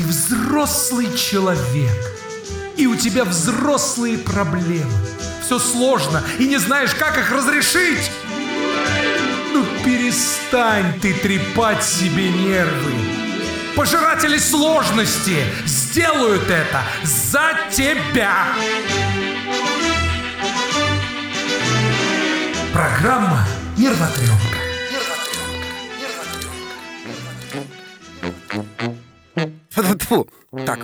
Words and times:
Ты 0.00 0.06
взрослый 0.06 1.14
человек. 1.14 1.92
И 2.76 2.86
у 2.86 2.96
тебя 2.96 3.24
взрослые 3.24 4.16
проблемы. 4.16 4.90
Все 5.44 5.58
сложно, 5.58 6.22
и 6.38 6.46
не 6.46 6.56
знаешь, 6.56 6.94
как 6.94 7.18
их 7.18 7.30
разрешить. 7.30 8.10
Ну 9.52 9.62
перестань 9.84 10.98
ты 11.00 11.12
трепать 11.12 11.84
себе 11.84 12.30
нервы. 12.30 12.94
Пожиратели 13.76 14.38
сложности 14.38 15.36
сделают 15.66 16.48
это 16.48 16.82
за 17.02 17.58
тебя. 17.70 18.46
Программа 22.72 23.46
«Нервотрепка». 23.76 24.49
Фу, 29.82 30.28
Так, 30.66 30.80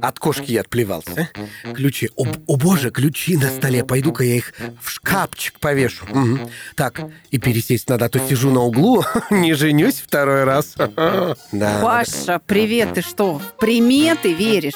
от 0.00 0.18
кошки 0.18 0.52
я 0.52 0.62
отплевался. 0.62 1.28
Ключи. 1.74 2.08
О, 2.16 2.24
о 2.46 2.56
боже, 2.56 2.90
ключи 2.90 3.36
на 3.36 3.50
столе. 3.50 3.84
Пойду-ка 3.84 4.24
я 4.24 4.36
их 4.36 4.54
в 4.80 4.88
шкафчик 4.88 5.58
повешу. 5.60 6.06
Мгм. 6.08 6.48
Так, 6.74 7.00
и 7.30 7.38
пересесть 7.38 7.88
надо, 7.88 8.06
а 8.06 8.08
то 8.08 8.18
сижу 8.18 8.50
на 8.50 8.60
углу, 8.60 9.04
не 9.30 9.54
женюсь 9.54 10.02
второй 10.04 10.44
раз. 10.44 10.74
Да. 11.52 11.80
Паша, 11.82 12.40
привет, 12.44 12.94
ты 12.94 13.02
что, 13.02 13.38
в 13.38 13.56
приметы 13.58 14.32
веришь? 14.32 14.74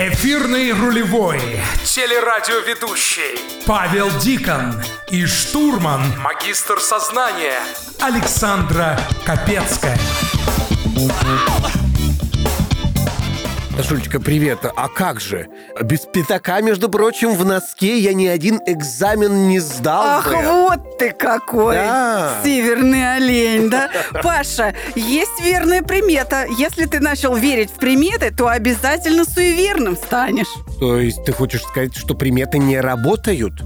Эфирный 0.00 0.70
рулевой, 0.70 1.40
телерадиоведущий. 1.82 3.36
Павел 3.66 4.08
Дикон 4.20 4.80
и 5.10 5.26
штурман, 5.26 6.00
магистр 6.20 6.78
сознания. 6.78 7.58
Александра 8.00 8.96
Капецкая. 9.26 9.98
Дашулечка, 13.78 14.18
привет. 14.18 14.58
А 14.64 14.88
как 14.88 15.20
же? 15.20 15.46
Без 15.84 16.00
пятака, 16.00 16.60
между 16.62 16.88
прочим, 16.88 17.34
в 17.34 17.44
носке 17.44 18.00
я 18.00 18.12
ни 18.12 18.26
один 18.26 18.60
экзамен 18.66 19.46
не 19.46 19.60
сдал 19.60 20.02
Ах, 20.04 20.26
бы. 20.26 20.36
вот 20.42 20.98
ты 20.98 21.12
какой! 21.12 21.76
Да. 21.76 22.40
Северный 22.42 23.14
олень, 23.14 23.70
да? 23.70 23.88
Паша, 24.24 24.74
есть 24.96 25.40
верная 25.40 25.82
примета. 25.82 26.44
Если 26.58 26.86
ты 26.86 26.98
начал 26.98 27.36
верить 27.36 27.70
в 27.70 27.74
приметы, 27.74 28.34
то 28.36 28.48
обязательно 28.48 29.24
суеверным 29.24 29.96
станешь. 29.96 30.52
То 30.80 30.98
есть 30.98 31.22
ты 31.24 31.32
хочешь 31.32 31.62
сказать, 31.62 31.96
что 31.96 32.16
приметы 32.16 32.58
не 32.58 32.80
работают? 32.80 33.62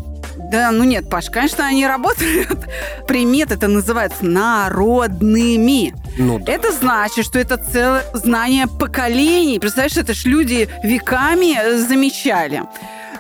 Да, 0.53 0.71
ну 0.71 0.85
нет, 0.85 1.09
Паш, 1.09 1.31
конечно, 1.31 1.67
они 1.67 1.87
работают. 1.87 2.59
Приметы-то 3.09 3.69
называются 3.69 4.25
народными. 4.27 5.95
Ну 6.19 6.39
да. 6.39 6.53
Это 6.53 6.73
значит, 6.73 7.25
что 7.25 7.39
это 7.39 7.57
целое 7.57 8.05
знание 8.13 8.67
поколений. 8.67 9.59
Представляешь, 9.59 9.97
это 9.97 10.13
ж 10.13 10.27
люди 10.27 10.69
веками 10.83 11.59
э, 11.59 11.79
замечали. 11.79 12.65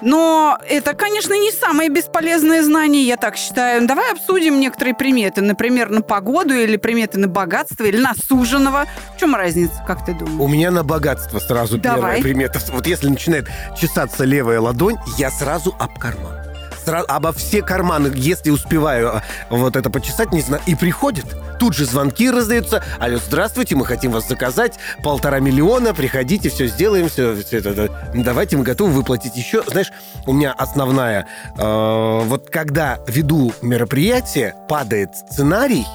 Но 0.03 0.59
это, 0.69 0.95
конечно, 0.95 1.33
не 1.33 1.53
самое 1.53 1.89
бесполезное 1.89 2.63
знание, 2.63 3.07
я 3.07 3.17
так 3.17 3.37
считаю. 3.37 3.87
Давай 3.87 4.13
обсудим 4.13 4.61
некоторые 4.61 4.95
приметы. 4.95 5.41
Например, 5.41 5.89
на 5.91 6.03
погоду 6.03 6.55
или 6.55 6.77
приметы 6.77 7.19
на 7.19 7.29
богатство 7.29 7.85
или 7.85 7.97
на 7.97 8.13
суженого. 8.15 8.87
В 9.17 9.21
чем 9.21 9.35
разница, 9.35 9.83
как 9.87 10.05
ты 10.05 10.13
думаешь? 10.13 10.41
У 10.41 10.49
меня 10.49 10.71
на 10.71 10.83
богатство 10.83 11.39
сразу 11.39 11.79
Давай. 11.79 11.97
первая 11.97 12.23
примета. 12.23 12.61
Вот 12.73 12.87
если 12.87 13.09
начинает 13.09 13.49
чесаться 13.81 14.25
левая 14.25 14.61
ладонь, 14.61 14.97
я 15.17 15.31
сразу 15.31 15.75
об 15.79 15.97
карман. 15.99 16.42
Обо 16.87 17.33
все 17.33 17.63
карманы, 17.63 18.13
если 18.15 18.51
успеваю 18.51 19.17
а, 19.17 19.23
вот 19.51 19.77
это 19.77 19.91
почесать, 19.91 20.33
не 20.33 20.41
знаю, 20.41 20.63
и 20.67 20.75
приходит. 20.75 21.27
Тут 21.59 21.75
же 21.75 21.87
звонки 21.87 22.31
раздаются. 22.31 22.83
Алло, 22.99 23.19
здравствуйте, 23.19 23.77
мы 23.77 23.87
хотим 23.87 24.11
вас 24.11 24.29
заказать. 24.29 24.79
Полтора 25.03 25.39
миллиона, 25.39 25.95
приходите, 25.95 26.49
все 26.49 26.67
сделаем, 26.67 27.09
все, 27.09 27.35
все 27.37 27.59
это. 27.59 27.89
Давайте, 28.15 28.57
мы 28.57 28.65
готовы 28.65 28.93
выплатить 28.93 29.37
еще. 29.37 29.63
Знаешь, 29.67 29.93
у 30.27 30.33
меня 30.33 30.53
основная... 30.53 31.29
э, 31.57 32.21
вот 32.25 32.51
когда 32.51 32.99
веду 33.07 33.53
мероприятие, 33.63 34.55
падает 34.69 35.11
сценарий, 35.15 35.87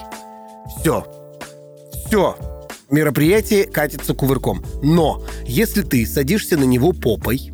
все, 0.80 1.06
все, 2.06 2.38
мероприятие 2.90 3.66
катится 3.66 4.14
кувырком. 4.14 4.64
Но 4.82 5.24
если 5.46 5.82
ты 5.82 6.06
садишься 6.06 6.58
на 6.58 6.64
него 6.64 6.94
попой, 6.94 7.52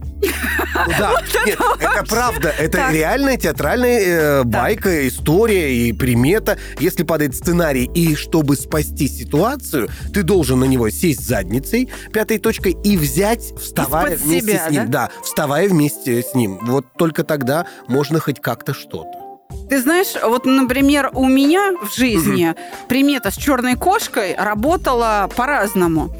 да, 0.97 1.13
нет, 1.45 1.59
это 1.79 2.06
правда, 2.07 2.53
это 2.57 2.91
реальная 2.91 3.38
театральная 3.38 4.00
э, 4.00 4.44
байка, 4.44 5.07
история 5.07 5.73
и 5.75 5.94
примета. 5.94 6.57
Если 6.79 7.03
падает 7.03 7.35
сценарий, 7.35 7.89
и 7.94 8.16
чтобы 8.16 8.56
спасти 8.56 9.07
ситуацию, 9.07 9.89
ты 10.13 10.23
должен 10.23 10.59
на 10.59 10.66
него 10.66 10.89
сесть 10.89 11.28
задницей, 11.28 11.89
пятой 12.11 12.39
точкой, 12.39 12.75
и 12.84 12.97
взять, 12.97 13.53
вставая 13.59 14.16
вместе 14.17 14.61
с 14.67 14.72
ним. 14.72 14.89
Да, 14.89 15.09
вставая 15.23 15.67
вместе 15.67 16.23
с 16.23 16.34
ним. 16.34 16.59
Вот 16.63 16.85
только 16.97 17.23
тогда 17.23 17.66
можно 17.88 18.19
хоть 18.19 18.41
как-то 18.41 18.73
что-то. 18.73 19.23
Ты 19.69 19.81
знаешь, 19.81 20.13
вот, 20.22 20.45
например, 20.45 21.09
у 21.13 21.25
меня 21.25 21.73
в 21.81 21.95
жизни 21.95 22.55
примета 22.88 23.31
с 23.31 23.35
черной 23.35 23.75
кошкой 23.75 24.35
работала 24.38 25.29
по-разному. 25.35 26.13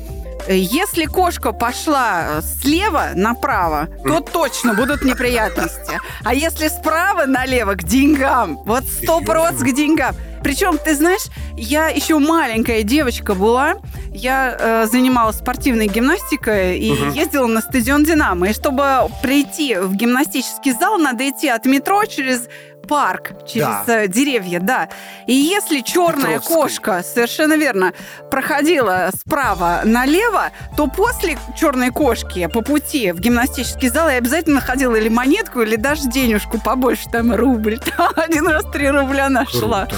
Э, 0.48 0.56
Если 0.56 1.06
кошка 1.06 1.52
пошла 1.52 2.42
слева 2.62 3.10
направо, 3.16 3.88
то 4.06 4.20
точно 4.20 4.74
будут 4.74 5.04
неприятности. 5.04 6.00
А 6.24 6.34
если 6.34 6.68
справа 6.68 7.26
налево 7.26 7.76
к 7.76 7.84
деньгам, 7.84 8.58
вот 8.66 8.84
сто 8.86 9.22
проц 9.22 9.56
к 9.56 9.72
деньгам. 9.74 10.16
Причем, 10.44 10.78
ты 10.78 10.94
знаешь, 10.96 11.24
я 11.56 11.88
еще 11.88 12.20
маленькая 12.20 12.84
девочка 12.84 13.34
была, 13.34 13.76
я 14.14 14.58
э, 14.60 14.86
занималась 14.92 15.38
спортивной 15.38 15.88
гимнастикой 15.88 16.78
и 16.78 16.90
ездила 17.14 17.48
на 17.48 17.62
стадион 17.62 18.04
«Динамо». 18.04 18.50
И 18.50 18.54
чтобы 18.54 19.10
прийти 19.22 19.76
в 19.78 19.96
гимнастический 19.96 20.74
зал, 20.74 20.98
надо 20.98 21.30
идти 21.30 21.48
от 21.48 21.66
метро 21.66 22.04
через 22.06 22.50
парк, 22.88 23.32
через 23.48 23.68
Да. 23.86 24.04
э, 24.04 24.08
деревья, 24.08 24.60
да. 24.60 24.90
И 25.28 25.34
если 25.34 25.82
черная 25.82 26.40
Петровской. 26.40 26.56
кошка, 26.56 27.04
совершенно 27.04 27.54
верно, 27.56 27.94
проходила 28.30 29.10
справа 29.20 29.82
налево, 29.86 30.52
то 30.78 30.88
после 30.88 31.38
черной 31.58 31.92
кошки 31.92 32.48
по 32.48 32.62
пути 32.62 33.12
в 33.12 33.20
гимнастический 33.20 33.90
зал 33.90 34.10
я 34.10 34.18
обязательно 34.18 34.56
находила 34.56 34.96
или 34.96 35.10
монетку, 35.10 35.62
или 35.62 35.76
даже 35.76 36.10
денежку 36.10 36.60
побольше, 36.60 37.10
там 37.12 37.34
рубль. 37.34 37.80
Один 38.16 38.48
раз 38.48 38.66
три 38.72 38.90
рубля 38.90 39.30
нашла. 39.30 39.86
Круто. 39.86 39.96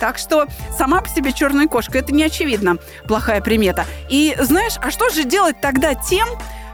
Так 0.00 0.18
что 0.18 0.46
сама 0.76 1.00
по 1.00 1.08
себе 1.08 1.32
черная 1.32 1.66
кошка 1.66 1.98
это 1.98 2.14
не 2.14 2.22
очевидно 2.22 2.76
плохая 3.06 3.40
примета. 3.40 3.84
И 4.08 4.36
знаешь, 4.40 4.74
а 4.80 4.90
что 4.90 5.10
же 5.10 5.24
делать 5.24 5.60
тогда 5.60 5.94
тем, 5.94 6.28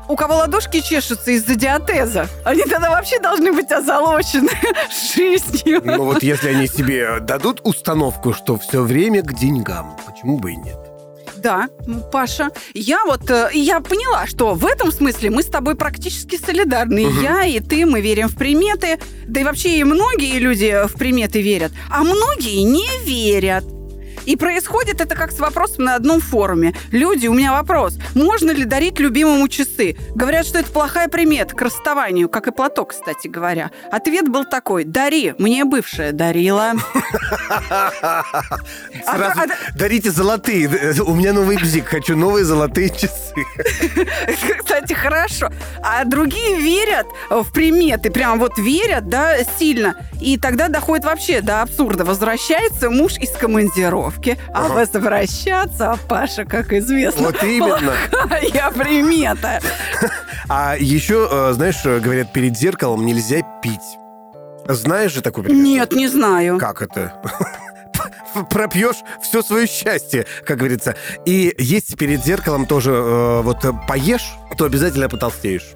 у 0.09 0.17
кого 0.17 0.37
ладошки 0.37 0.81
чешутся 0.81 1.33
из-за 1.33 1.55
диатеза? 1.55 2.29
Они 2.45 2.63
тогда 2.63 2.91
вообще 2.91 3.19
должны 3.19 3.53
быть 3.53 3.71
озолочены 3.73 4.51
жизнью. 5.15 5.83
Ну 5.85 6.05
вот 6.05 6.23
если 6.23 6.49
они 6.49 6.67
себе 6.67 7.21
дадут 7.21 7.61
установку, 7.65 8.33
что 8.33 8.59
все 8.59 8.83
время 8.83 9.23
к 9.23 9.35
деньгам, 9.35 9.97
почему 10.07 10.39
бы 10.39 10.53
и 10.53 10.57
нет? 10.57 10.79
Да, 11.45 11.69
ну, 11.87 12.01
Паша, 12.01 12.49
я 12.73 13.05
вот, 13.05 13.31
э, 13.31 13.51
я 13.53 13.81
поняла, 13.81 14.27
что 14.27 14.55
в 14.55 14.65
этом 14.65 14.91
смысле 14.91 15.29
мы 15.29 15.43
с 15.43 15.47
тобой 15.47 15.75
практически 15.75 16.39
солидарны. 16.39 17.01
И 17.01 17.23
Я 17.23 17.45
и 17.45 17.61
ты, 17.61 17.85
мы 17.85 18.01
верим 18.01 18.29
в 18.29 18.35
приметы. 18.37 18.99
Да 19.27 19.43
и 19.43 19.45
вообще 19.45 19.79
и 19.79 19.85
многие 19.85 20.39
люди 20.39 20.75
в 20.89 20.95
приметы 20.95 21.43
верят, 21.43 21.73
а 21.91 22.03
многие 22.03 22.63
не 22.63 22.89
верят. 23.05 23.63
И 24.27 24.37
происходит 24.37 25.01
это 25.01 25.15
как 25.15 25.33
с 25.33 25.39
вопросом 25.39 25.85
на 25.85 25.95
одном 25.95 26.21
форуме. 26.21 26.75
Люди, 26.91 27.27
у 27.27 27.35
меня 27.35 27.53
вопрос. 27.53 27.99
Можно 28.15 28.51
ли 28.51 28.65
дарить 28.65 28.99
любимому 28.99 29.49
часы? 29.49 29.97
Говорят, 30.15 30.47
что 30.47 30.59
это 30.59 30.71
плохая 30.71 31.09
примета 31.09 31.55
к 31.55 31.63
расставанию, 31.63 32.29
как 32.29 32.47
и 32.47 32.53
платок, 32.53 32.91
кстати 32.91 33.29
говоря. 33.29 33.71
Ответ 33.91 34.29
был 34.29 34.45
такой. 34.45 34.85
Дари. 34.85 35.35
Мне 35.39 35.65
бывшая 35.65 36.13
дарила. 36.13 36.73
Сразу 39.05 39.41
а- 39.41 39.77
дарите 39.77 40.11
золотые. 40.11 40.69
У 41.07 41.15
меня 41.15 41.33
новый 41.33 41.57
бзик. 41.57 41.87
Хочу 41.87 42.17
новые 42.17 42.45
золотые 42.45 42.91
часы. 42.91 43.35
Кстати, 44.59 44.93
хорошо. 44.93 45.51
А 45.83 46.05
другие 46.05 46.61
верят 46.61 47.07
в 47.31 47.53
приметы, 47.53 48.11
прям 48.11 48.39
вот 48.39 48.59
верят, 48.59 49.09
да, 49.09 49.37
сильно. 49.59 49.95
И 50.21 50.39
тогда 50.39 50.69
доходит 50.69 51.05
вообще 51.05 51.41
до 51.41 51.63
абсурда. 51.63 52.05
Возвращается 52.05 52.91
муж 52.91 53.15
из 53.19 53.31
командировки, 53.31 54.14
а 54.53 54.67
Ага. 54.67 54.75
возвращаться, 54.75 55.93
а 55.93 55.97
Паша, 56.09 56.45
как 56.45 56.73
известно, 56.73 57.23
Вот 57.29 57.43
именно. 57.43 57.93
я 58.53 58.71
примета. 58.71 59.61
А 60.49 60.77
еще, 60.79 61.29
э, 61.31 61.53
знаешь, 61.55 61.83
говорят, 61.85 62.33
перед 62.33 62.57
зеркалом 62.57 63.05
нельзя 63.07 63.41
пить. 63.63 63.99
Знаешь 64.69 65.13
же 65.13 65.21
такой 65.23 65.45
пример? 65.45 65.63
Нет, 65.65 65.93
не 65.93 66.09
знаю. 66.09 66.59
Как 66.59 66.83
это? 66.83 67.15
Пропьешь 68.51 68.97
все 69.23 69.43
свое 69.43 69.67
счастье, 69.67 70.27
как 70.45 70.59
говорится. 70.59 70.97
И 71.25 71.55
есть 71.59 71.97
перед 71.97 72.25
зеркалом 72.25 72.67
тоже 72.67 72.91
э, 72.91 73.41
вот 73.43 73.65
э, 73.65 73.73
поешь, 73.87 74.35
то 74.57 74.65
обязательно 74.65 75.09
потолстеешь. 75.09 75.75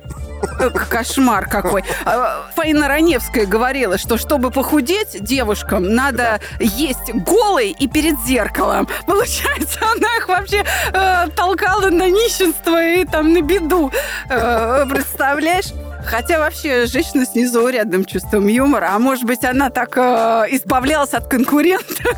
Кошмар 0.88 1.49
какой. 1.49 1.84
А, 2.05 2.46
Фаина 2.55 2.88
Раневская 2.88 3.46
говорила, 3.46 3.99
что 3.99 4.16
чтобы 4.16 4.50
похудеть 4.50 5.22
девушкам, 5.22 5.94
надо 5.94 6.40
есть 6.60 7.12
голой 7.12 7.70
и 7.70 7.88
перед 7.88 8.19
зеркалом. 8.20 8.88
Получается, 9.06 9.81
она 9.82 10.16
их 10.16 10.28
вообще 10.28 10.64
э, 10.93 11.26
толкала 11.34 11.90
на 11.90 12.08
нищенство 12.08 12.82
и 12.82 13.05
там 13.05 13.32
на 13.32 13.40
беду. 13.40 13.90
Э, 14.28 14.84
представляешь? 14.88 15.72
Хотя 16.04 16.38
вообще 16.38 16.86
женщина 16.86 17.24
с 17.24 17.34
незаурядным 17.34 18.04
чувством 18.04 18.46
юмора, 18.46 18.90
а 18.92 18.98
может 18.98 19.24
быть 19.24 19.44
она 19.44 19.70
так 19.70 19.96
э, 19.96 20.46
избавлялась 20.50 21.12
от 21.14 21.28
конкуренток. 21.28 22.16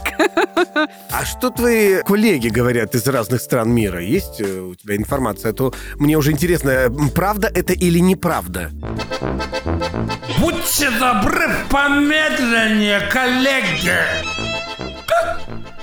А 1.10 1.24
что 1.24 1.50
твои 1.50 2.02
коллеги 2.02 2.48
говорят 2.48 2.94
из 2.94 3.06
разных 3.06 3.40
стран 3.40 3.70
мира? 3.72 4.00
Есть 4.00 4.40
э, 4.40 4.60
у 4.60 4.74
тебя 4.74 4.96
информация? 4.96 5.50
А 5.50 5.54
то 5.54 5.74
мне 5.96 6.16
уже 6.16 6.32
интересно, 6.32 6.88
правда 7.14 7.50
это 7.52 7.72
или 7.72 7.98
неправда? 7.98 8.70
Будьте 10.38 10.90
добры, 10.90 11.48
помедленнее, 11.68 13.00
коллеги. 13.10 13.98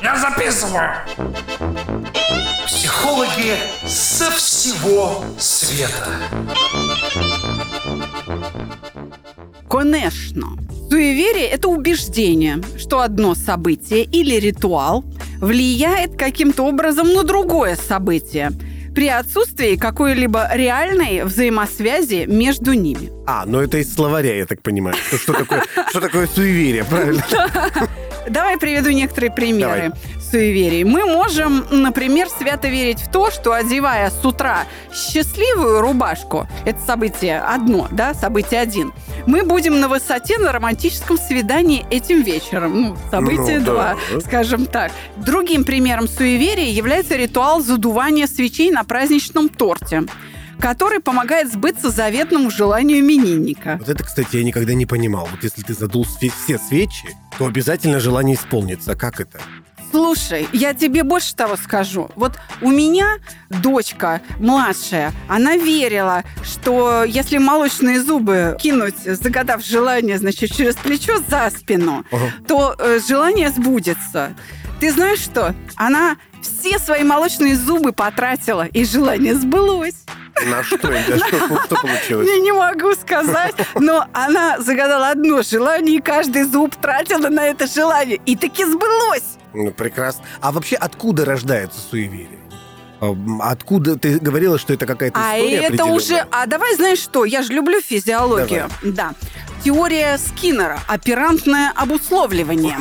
Я 0.01 0.15
записываю. 0.17 0.91
Психологи 2.65 3.55
со 3.85 4.29
всего 4.31 5.23
света. 5.37 6.09
Конечно. 9.69 10.47
Суеверие– 10.89 11.47
это 11.49 11.67
убеждение, 11.67 12.61
что 12.77 13.01
одно 13.01 13.35
событие 13.35 14.03
или 14.03 14.35
ритуал 14.35 15.03
влияет 15.39 16.17
каким-то 16.17 16.63
образом 16.63 17.13
на 17.13 17.23
другое 17.23 17.75
событие 17.75 18.51
при 18.95 19.09
отсутствии 19.09 19.75
какой-либо 19.75 20.49
реальной 20.53 21.23
взаимосвязи 21.23 22.25
между 22.27 22.73
ними. 22.73 23.11
А, 23.27 23.43
ну 23.45 23.59
это 23.59 23.77
из 23.77 23.93
словаря, 23.93 24.35
я 24.35 24.47
так 24.47 24.63
понимаю. 24.63 24.95
Что, 25.21 25.33
такое, 25.33 25.63
что 25.89 26.01
такое 26.01 26.25
суеверие, 26.25 26.83
правильно? 26.83 27.23
Давай 28.29 28.57
приведу 28.57 28.89
некоторые 28.89 29.31
примеры. 29.31 29.93
Суеверий. 30.29 30.83
Мы 30.83 31.05
можем, 31.05 31.65
например, 31.71 32.27
свято 32.29 32.67
верить 32.67 32.99
в 32.99 33.09
то, 33.11 33.31
что 33.31 33.53
одевая 33.53 34.09
с 34.09 34.25
утра 34.25 34.65
счастливую 34.93 35.81
рубашку, 35.81 36.47
это 36.65 36.79
событие 36.79 37.39
одно, 37.39 37.87
да, 37.91 38.13
событие 38.13 38.59
один, 38.59 38.93
мы 39.25 39.43
будем 39.43 39.79
на 39.79 39.87
высоте 39.87 40.37
на 40.37 40.51
романтическом 40.51 41.17
свидании 41.17 41.85
этим 41.89 42.21
вечером. 42.21 42.81
Ну, 42.81 42.97
событие 43.11 43.59
Ну, 43.59 43.65
два, 43.65 43.95
да. 44.13 44.21
скажем 44.21 44.65
так. 44.65 44.91
Другим 45.17 45.63
примером 45.63 46.07
суеверия 46.07 46.69
является 46.69 47.15
ритуал 47.15 47.61
задувания 47.61 48.27
свечей 48.27 48.71
на 48.71 48.83
праздничном 48.83 49.49
торте 49.49 50.03
который 50.59 50.99
помогает 50.99 51.53
сбыться 51.53 51.91
заветному 51.91 52.49
желанию 52.49 52.99
именинника. 52.99 53.77
Вот 53.79 53.89
это, 53.89 54.03
кстати, 54.03 54.37
я 54.37 54.43
никогда 54.43 54.73
не 54.73 54.87
понимал. 54.87 55.27
Вот 55.29 55.43
если 55.43 55.61
ты 55.61 55.75
задул 55.75 56.03
все 56.03 56.57
свечи, 56.57 57.15
то 57.37 57.45
обязательно 57.45 57.99
желание 57.99 58.35
исполнится. 58.35 58.95
Как 58.95 59.19
это? 59.19 59.39
Слушай, 59.91 60.47
я 60.53 60.73
тебе 60.73 61.03
больше 61.03 61.35
того 61.35 61.55
скажу. 61.55 62.09
Вот 62.15 62.33
у 62.61 62.69
меня 62.69 63.17
дочка 63.49 64.21
младшая, 64.39 65.13
она 65.27 65.55
верила, 65.55 66.23
что 66.43 67.03
если 67.03 67.37
молочные 67.37 68.01
зубы 68.01 68.57
кинуть, 68.59 68.95
загадав 69.05 69.63
желание, 69.65 70.17
значит, 70.17 70.51
через 70.51 70.75
плечо 70.75 71.19
за 71.29 71.49
спину, 71.55 72.05
Ага. 72.11 72.31
то 72.47 72.75
э, 72.77 72.99
желание 73.07 73.49
сбудется. 73.49 74.33
Ты 74.79 74.91
знаешь 74.91 75.19
что? 75.19 75.55
Она 75.75 76.17
все 76.41 76.77
свои 76.79 77.03
молочные 77.03 77.55
зубы 77.55 77.93
потратила, 77.93 78.65
и 78.67 78.83
желание 78.85 79.35
сбылось. 79.35 79.95
На 80.45 80.61
что? 80.63 80.77
Да 80.77 81.17
что, 81.17 81.63
что 81.63 81.75
получилось? 81.81 82.27
Я 82.35 82.39
не 82.39 82.51
могу 82.51 82.93
сказать, 82.93 83.55
но 83.73 84.05
она 84.13 84.59
загадала 84.59 85.09
одно 85.09 85.41
желание, 85.41 85.97
и 85.97 86.01
каждый 86.01 86.43
зуб 86.43 86.75
тратила 86.75 87.29
на 87.29 87.45
это 87.45 87.65
желание. 87.65 88.19
И 88.25 88.35
таки 88.35 88.63
сбылось. 88.65 89.23
Ну, 89.57 89.71
прекрасно. 89.71 90.23
А 90.39 90.51
вообще 90.51 90.75
откуда 90.75 91.25
рождается 91.25 91.79
суеверие? 91.79 92.37
А, 93.01 93.15
Откуда 93.41 93.97
ты 93.97 94.19
говорила, 94.19 94.59
что 94.59 94.73
это 94.73 94.85
какая-то 94.85 95.19
А 95.19 95.35
история 95.37 95.55
это 95.57 95.65
определенная? 95.67 95.93
уже... 95.95 96.27
А 96.31 96.45
давай, 96.45 96.75
знаешь 96.75 96.99
что, 96.99 97.25
я 97.25 97.41
же 97.41 97.53
люблю 97.53 97.81
физиологию. 97.81 98.69
Да. 98.83 99.13
Теория 99.63 100.17
Скиннера. 100.19 100.79
Оперантное 100.87 101.71
обусловливание. 101.75 102.77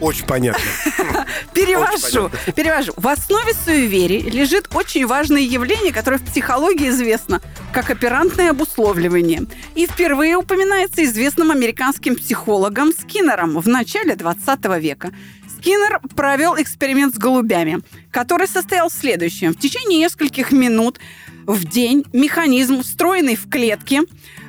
Очень 0.00 0.26
понятно. 0.26 0.60
Перевожу. 1.54 2.30
Перевожу. 2.54 2.92
В 2.96 3.06
основе 3.08 3.52
суеверий 3.54 4.28
лежит 4.28 4.68
очень 4.74 5.06
важное 5.06 5.40
явление, 5.40 5.92
которое 5.92 6.18
в 6.18 6.24
психологии 6.24 6.88
известно 6.88 7.40
как 7.72 7.90
оперантное 7.90 8.50
обусловливание. 8.50 9.46
И 9.74 9.86
впервые 9.86 10.36
упоминается 10.36 11.04
известным 11.04 11.50
американским 11.50 12.16
психологом 12.16 12.92
Скиннером 12.92 13.58
в 13.58 13.68
начале 13.68 14.16
20 14.16 14.64
века. 14.80 15.12
Скиннер 15.58 16.00
провел 16.14 16.56
эксперимент 16.56 17.14
с 17.14 17.18
голубями, 17.18 17.80
который 18.10 18.48
состоял 18.48 18.90
в 18.90 18.92
следующем. 18.92 19.54
В 19.54 19.58
течение 19.58 20.00
нескольких 20.00 20.52
минут 20.52 20.98
в 21.46 21.64
день 21.64 22.04
механизм, 22.12 22.82
встроенный 22.82 23.36
в 23.36 23.48
клетки, 23.48 24.00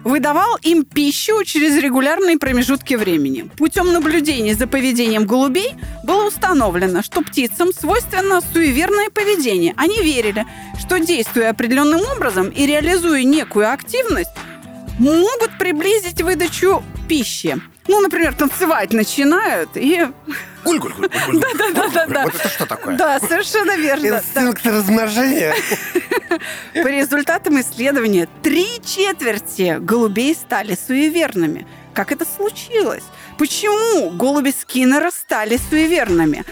выдавал 0.03 0.57
им 0.61 0.85
пищу 0.85 1.43
через 1.43 1.77
регулярные 1.77 2.37
промежутки 2.37 2.93
времени. 2.93 3.49
Путем 3.57 3.91
наблюдения 3.91 4.53
за 4.53 4.67
поведением 4.67 5.25
голубей 5.25 5.71
было 6.03 6.27
установлено, 6.27 7.01
что 7.01 7.21
птицам 7.21 7.73
свойственно 7.73 8.41
суеверное 8.53 9.09
поведение. 9.09 9.73
Они 9.77 10.01
верили, 10.01 10.45
что 10.79 10.99
действуя 10.99 11.49
определенным 11.49 12.01
образом 12.15 12.49
и 12.49 12.65
реализуя 12.65 13.23
некую 13.23 13.71
активность, 13.71 14.31
могут 14.99 15.57
приблизить 15.57 16.21
выдачу 16.21 16.83
пищи. 17.09 17.59
Ну, 17.87 18.01
например, 18.01 18.33
танцевать 18.33 18.93
начинают 18.93 19.69
и... 19.75 20.07
Гуль-гуль-гуль. 20.63 21.09
Да-да-да. 21.73 22.23
Вот 22.23 22.35
это 22.35 22.49
что 22.49 22.65
такое? 22.65 22.97
Да, 22.97 23.19
совершенно 23.19 23.77
верно. 23.77 24.17
Инстинкт 24.17 24.65
размножения. 24.65 25.53
По 26.73 26.87
результатам 26.87 27.61
исследования 27.61 28.27
три 28.41 28.81
четверти 28.83 29.77
голубей 29.79 30.33
стали 30.33 30.75
суеверными. 30.75 31.67
Как 31.93 32.11
это 32.11 32.25
случилось? 32.25 33.03
Почему 33.37 34.09
голуби 34.11 34.51
Скиннера 34.51 35.11
стали 35.11 35.57
суеверными? 35.69 36.43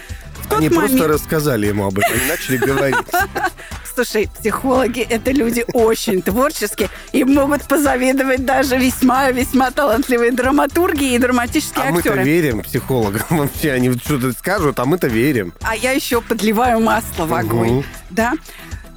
Они 0.50 0.68
момент... 0.68 0.92
просто 0.92 1.08
рассказали 1.08 1.66
ему 1.66 1.86
об 1.86 1.98
этом, 1.98 2.16
и 2.16 2.28
начали 2.28 2.56
говорить. 2.58 2.96
Слушай, 3.94 4.28
психологи— 4.38 5.00
это 5.08 5.30
люди 5.30 5.64
очень 5.72 6.20
творческие 6.20 6.90
и 7.12 7.22
могут 7.22 7.62
позавидовать 7.62 8.44
даже 8.44 8.76
весьма-весьма 8.76 9.70
талантливые 9.70 10.32
драматурги 10.32 11.14
и 11.14 11.18
драматические 11.18 11.84
А 11.84 11.90
мы-то 11.92 12.10
актеры. 12.10 12.24
верим 12.24 12.62
психологам 12.62 13.22
вообще. 13.30 13.70
Они 13.70 13.92
что-то 13.92 14.32
скажут, 14.32 14.80
а 14.80 14.84
мы-то 14.84 15.06
верим. 15.06 15.52
а 15.62 15.76
я 15.76 15.92
еще 15.92 16.20
подливаю 16.20 16.80
масло 16.80 17.24
в 17.26 17.34
огонь. 17.34 17.70
Мгм. 17.70 17.84
Да? 18.10 18.32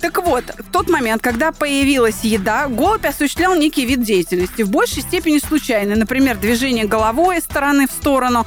Так 0.02 0.24
вот, 0.24 0.46
в 0.58 0.72
тот 0.72 0.90
момент, 0.90 1.22
когда 1.22 1.52
появилась 1.52 2.24
еда, 2.24 2.68
голубь 2.68 3.06
осуществлял 3.06 3.56
некий 3.56 3.86
вид 3.86 4.02
деятельности, 4.04 4.64
в 4.64 4.70
большей 4.70 5.02
степени 5.04 5.38
случайный. 5.40 5.96
Например, 5.96 6.38
движение 6.38 6.86
головой 6.86 7.38
из 7.38 7.44
стороны 7.44 7.88
в 7.88 7.92
сторону. 7.92 8.46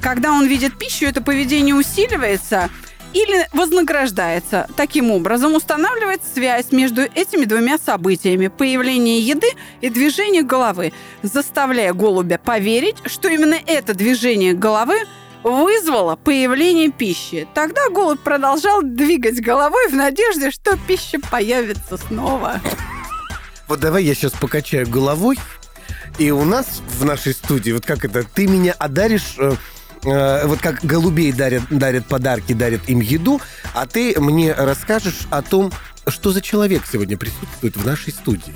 Когда 0.00 0.32
он 0.32 0.46
видит 0.46 0.76
пищу, 0.78 1.06
это 1.06 1.20
поведение 1.20 1.74
усиливается 1.74 2.68
или 3.14 3.48
вознаграждается. 3.52 4.68
Таким 4.76 5.10
образом, 5.10 5.54
устанавливается 5.54 6.26
связь 6.34 6.72
между 6.72 7.02
этими 7.02 7.44
двумя 7.44 7.78
событиями– 7.78 8.48
появление 8.58 9.20
еды 9.20 9.48
и 9.80 9.88
движение 9.88 10.42
головы, 10.42 10.92
заставляя 11.22 11.92
голубя 11.94 12.38
поверить, 12.38 12.96
что 13.06 13.28
именно 13.28 13.56
это 13.66 13.94
движение 13.94 14.52
головы 14.52 14.96
вызвало 15.44 16.16
появление 16.16 16.90
пищи. 16.90 17.46
Тогда 17.54 17.88
голубь 17.88 18.20
продолжал 18.20 18.82
двигать 18.82 19.40
головой 19.40 19.88
в 19.88 19.94
надежде, 19.94 20.50
что 20.50 20.76
пища 20.88 21.18
появится 21.30 21.96
снова. 21.96 22.60
Вот 23.68 23.80
давай 23.80 24.04
я 24.04 24.14
сейчас 24.14 24.32
покачаю 24.32 24.88
головой, 24.88 25.38
и 26.18 26.30
у 26.30 26.44
нас 26.44 26.82
в 26.98 27.04
нашей 27.04 27.32
студии, 27.32 27.70
вот 27.70 27.86
как 27.86 28.04
это, 28.04 28.24
ты 28.24 28.46
меня 28.46 28.74
одаришь... 28.78 29.36
э, 30.04 30.46
вот 30.46 30.60
как 30.60 30.84
голубей 30.84 31.32
дарят, 31.32 31.62
дарят 31.70 32.06
подарки, 32.06 32.52
дарят 32.52 32.88
им 32.88 33.00
еду, 33.00 33.40
а 33.74 33.86
ты 33.86 34.14
мне 34.20 34.52
расскажешь 34.52 35.26
о 35.30 35.42
том, 35.42 35.72
что 36.06 36.32
за 36.32 36.40
человек 36.40 36.82
сегодня 36.90 37.16
присутствует 37.16 37.76
в 37.76 37.86
нашей 37.86 38.12
студии. 38.12 38.54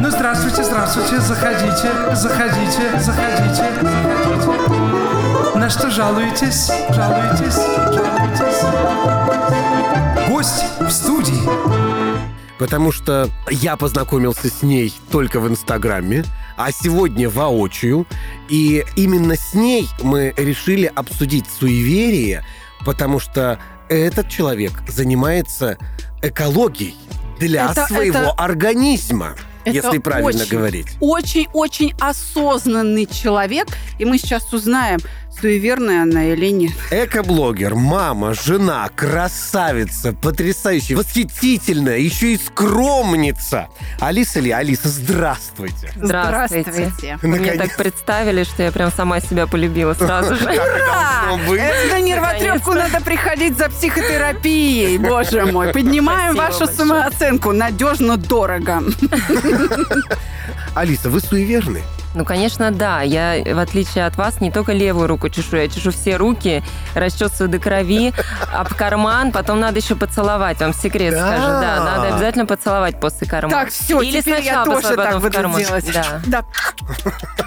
Ну, 0.00 0.10
здравствуйте, 0.10 0.64
здравствуйте, 0.64 1.20
заходите, 1.20 1.90
заходите, 2.14 2.98
заходите, 2.98 3.70
заходите. 3.84 4.92
На 5.54 5.70
что 5.70 5.90
жалуетесь? 5.90 6.70
Жалуетесь? 6.90 7.54
Жалуетесь? 7.94 9.11
Потому 12.62 12.92
что 12.92 13.28
я 13.50 13.76
познакомился 13.76 14.46
с 14.48 14.62
ней 14.62 14.94
только 15.10 15.40
в 15.40 15.48
Инстаграме, 15.48 16.24
а 16.56 16.70
сегодня 16.70 17.28
воочию. 17.28 18.06
И 18.48 18.84
именно 18.94 19.34
с 19.34 19.52
ней 19.52 19.88
мы 20.00 20.32
решили 20.36 20.86
обсудить 20.94 21.46
суеверие, 21.58 22.44
потому 22.84 23.18
что 23.18 23.58
этот 23.88 24.28
человек 24.28 24.70
занимается 24.86 25.76
экологией 26.22 26.94
для 27.40 27.68
Это- 27.72 27.88
своего 27.88 28.18
это- 28.18 28.30
организма, 28.30 29.34
Это 29.64 29.74
если 29.74 29.98
правильно 29.98 30.42
очень, 30.44 30.50
говорить. 30.56 30.86
Очень-очень 31.00 31.94
осознанный 31.98 33.06
человек. 33.06 33.66
И 33.98 34.04
мы 34.04 34.18
сейчас 34.18 34.52
узнаем, 34.52 35.00
суеверная 35.40 36.02
она 36.02 36.24
или 36.24 36.46
нет. 36.46 36.72
Эко-блогер, 36.90 37.74
мама, 37.74 38.34
жена, 38.34 38.88
красавица, 38.94 40.12
потрясающая, 40.12 40.96
восхитительная, 40.96 41.98
еще 41.98 42.34
и 42.34 42.36
скромница. 42.36 43.68
Алиса 44.00 44.40
ли? 44.40 44.50
Алиса, 44.50 44.88
здравствуйте. 44.88 45.92
Здравствуйте. 45.96 47.18
Вы 47.22 47.28
мне 47.28 47.52
так 47.54 47.76
представили, 47.76 48.44
что 48.44 48.62
я 48.62 48.72
прям 48.72 48.92
сама 48.92 49.20
себя 49.20 49.46
полюбила 49.46 49.94
сразу 49.94 50.36
же. 50.36 50.44
Это 50.44 51.92
на 51.92 52.00
нервотрепку 52.00 52.72
надо 52.72 53.00
приходить 53.00 53.56
за 53.56 53.68
психотерапией, 53.68 54.98
боже 54.98 55.46
мой. 55.46 55.72
Поднимаем 55.72 56.34
вашу 56.34 56.66
самооценку. 56.66 57.52
Надежно, 57.52 58.16
дорого. 58.16 58.82
Алиса, 60.74 61.10
вы 61.10 61.20
суеверны? 61.20 61.82
Ну, 62.14 62.24
конечно, 62.24 62.70
да. 62.70 63.02
Я, 63.02 63.42
в 63.54 63.58
отличие 63.58 64.06
от 64.06 64.16
вас, 64.16 64.40
не 64.40 64.50
только 64.50 64.72
левую 64.72 65.06
руку 65.06 65.28
чешу, 65.28 65.56
я 65.56 65.68
чешу 65.68 65.90
все 65.92 66.16
руки, 66.16 66.62
расчесываю 66.94 67.48
до 67.50 67.58
крови, 67.58 68.12
об 68.52 68.74
карман, 68.74 69.32
потом 69.32 69.60
надо 69.60 69.78
еще 69.78 69.94
поцеловать. 69.96 70.60
Вам 70.60 70.74
секрет 70.74 71.14
Да. 71.14 71.26
скажу. 71.26 71.42
Да, 71.46 71.84
надо 71.84 72.08
обязательно 72.14 72.46
поцеловать 72.46 73.00
после 73.00 73.26
кармана. 73.26 73.60
Так, 73.64 73.70
все, 73.72 74.00
Или 74.02 74.20
теперь 74.20 74.42
я 74.42 74.64
сначала 74.64 74.80
тоже 74.82 74.96
так 74.96 75.20
буду 75.20 75.32
карман. 75.32 75.62
делать. 75.62 75.92
Да. 75.92 76.20
Да. 76.26 76.44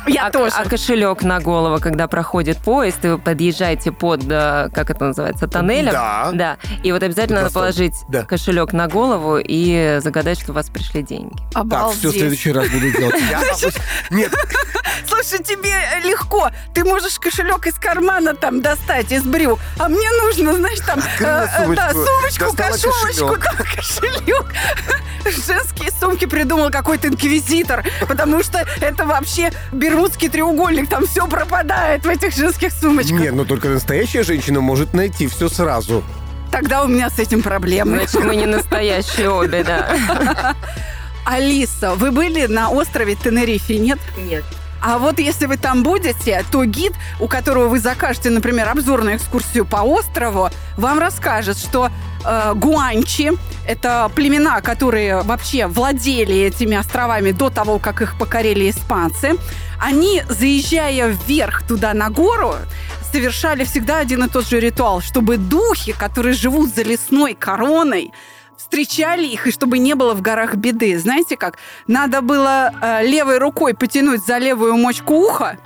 Я 0.07 0.27
а, 0.27 0.31
тоже. 0.31 0.53
а 0.57 0.65
кошелек 0.67 1.23
на 1.23 1.39
голову, 1.39 1.79
когда 1.79 2.07
проходит 2.07 2.57
поезд, 2.57 3.03
и 3.05 3.09
вы 3.09 3.17
подъезжаете 3.17 3.91
под, 3.91 4.21
э, 4.29 4.69
как 4.73 4.89
это 4.89 5.05
называется, 5.05 5.47
тоннелем. 5.47 5.91
Да. 5.93 6.29
Да. 6.33 6.57
И 6.83 6.91
вот 6.91 7.01
обязательно 7.03 7.41
надо 7.41 7.53
положить 7.53 7.95
Да. 8.07 8.23
кошелек 8.23 8.73
на 8.73 8.87
голову 8.87 9.37
и 9.37 9.99
загадать, 10.01 10.39
что 10.39 10.51
у 10.51 10.55
вас 10.55 10.69
пришли 10.69 11.01
деньги. 11.03 11.35
Так, 11.35 11.45
все, 11.51 11.51
в 11.53 11.59
Обалдеть. 11.59 12.11
следующий 12.13 12.51
раз 12.51 12.67
буду 12.69 12.91
делать. 12.91 13.15
Нет, 14.11 14.31
Слушай, 15.07 15.43
тебе 15.43 15.73
легко. 16.03 16.49
Ты 16.73 16.83
можешь 16.83 17.19
кошелек 17.19 17.67
из 17.67 17.75
кармана 17.75 18.35
там 18.35 18.61
достать, 18.61 19.11
из 19.11 19.23
брюк. 19.23 19.59
А 19.79 19.87
мне 19.87 20.09
нужно, 20.23 20.53
знаешь, 20.53 20.79
там... 20.79 20.99
Э, 21.19 21.47
э, 21.59 21.75
Да, 21.75 21.91
сумочку, 21.91 22.55
кошелочку, 22.55 23.37
да, 23.41 23.63
кошелек. 23.75 24.45
Женские 25.25 25.91
сумки 25.91 26.25
придумал 26.25 26.69
какой-то 26.69 27.07
инквизитор, 27.07 27.83
потому 28.07 28.43
что 28.43 28.65
это 28.81 29.05
вообще 29.05 29.51
бермудский 29.71 30.29
треугольник, 30.29 30.89
там 30.89 31.07
все 31.07 31.27
пропадает 31.27 32.05
в 32.05 32.09
этих 32.09 32.35
женских 32.35 32.71
сумочках. 32.71 33.19
нет, 33.19 33.33
но 33.33 33.45
только 33.45 33.69
настоящая 33.69 34.23
женщина 34.23 34.61
может 34.61 34.93
найти 34.93 35.27
все 35.27 35.49
сразу. 35.49 36.03
Тогда 36.51 36.83
у 36.83 36.87
меня 36.87 37.09
с 37.09 37.19
этим 37.19 37.41
проблемы. 37.41 37.97
Значит, 37.97 38.23
мы 38.23 38.35
не 38.35 38.45
настоящие 38.45 39.29
обе, 39.29 39.63
да. 39.63 40.55
Алиса, 41.25 41.95
вы 41.95 42.11
были 42.11 42.45
на 42.45 42.69
острове 42.69 43.15
Тенерифе, 43.15 43.77
нет? 43.79 43.99
Нет. 44.17 44.43
А 44.81 44.99
вот 44.99 45.17
если 45.17 45.47
вы 45.47 45.57
там 45.57 45.81
будете, 45.81 46.45
то 46.51 46.63
гид, 46.63 46.93
у 47.19 47.27
которого 47.27 47.67
вы 47.67 47.79
закажете, 47.79 48.29
например, 48.29 48.69
обзорную 48.69 49.17
экскурсию 49.17 49.65
по 49.65 49.77
острову, 49.77 50.49
вам 50.77 50.99
расскажет, 50.99 51.57
что 51.57 51.89
э, 52.23 52.53
гуанчи– 52.53 53.31
это 53.67 54.11
племена, 54.13 54.61
которые 54.61 55.23
вообще 55.23 55.65
владели 55.65 56.37
этими 56.37 56.77
островами 56.77 57.31
до 57.31 57.49
того, 57.49 57.79
как 57.79 58.03
их 58.03 58.15
покорили 58.19 58.69
испанцы. 58.69 59.37
Они, 59.79 60.21
заезжая 60.29 61.07
вверх 61.07 61.63
туда 61.63 61.95
на 61.95 62.11
гору, 62.11 62.53
совершали 63.11 63.63
всегда 63.63 63.97
один 63.99 64.25
и 64.25 64.29
тот 64.29 64.47
же 64.47 64.59
ритуал, 64.59 65.01
чтобы 65.01 65.37
духи, 65.37 65.93
которые 65.93 66.35
живут 66.35 66.75
за 66.75 66.83
лесной 66.83 67.33
короной, 67.33 68.11
встречали 68.57 69.25
их, 69.25 69.47
и 69.47 69.51
чтобы 69.51 69.77
не 69.77 69.93
было 69.95 70.13
в 70.13 70.21
горах 70.21 70.55
беды. 70.55 70.97
Знаете 70.97 71.37
как? 71.37 71.57
Надо 71.87 72.21
было 72.21 72.71
э, 72.81 73.05
левой 73.05 73.37
рукой 73.37 73.73
потянуть 73.73 74.25
за 74.25 74.37
левую 74.37 74.75
мочку 74.77 75.13
уха, 75.15 75.57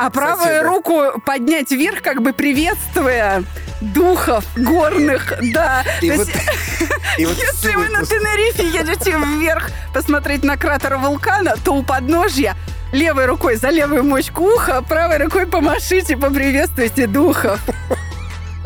а 0.00 0.10
правую 0.10 0.46
соседа. 0.46 0.68
руку 0.68 1.02
поднять 1.24 1.70
вверх, 1.70 2.02
как 2.02 2.22
бы 2.22 2.32
приветствуя 2.32 3.42
духов 3.80 4.44
горных. 4.56 5.34
Да. 5.52 5.84
И 6.00 6.10
То 6.10 6.16
вот- 6.16 6.28
есть, 6.28 6.40
и 7.18 7.26
вот 7.26 7.36
если 7.36 7.74
вы 7.74 7.88
на 7.88 8.04
Тенерифе 8.04 8.66
едете 8.68 9.12
вверх 9.18 9.70
посмотреть 9.92 10.44
на 10.44 10.56
кратер 10.56 10.96
вулкана, 10.96 11.56
то 11.62 11.72
у 11.74 11.82
подножья 11.82 12.56
левой 12.92 13.26
рукой 13.26 13.56
за 13.56 13.68
левую 13.70 14.04
мочку 14.04 14.44
уха, 14.44 14.78
а 14.78 14.82
правой 14.82 15.18
рукой 15.18 15.46
помашите, 15.46 16.16
поприветствуйте 16.16 17.06
духов. 17.06 17.60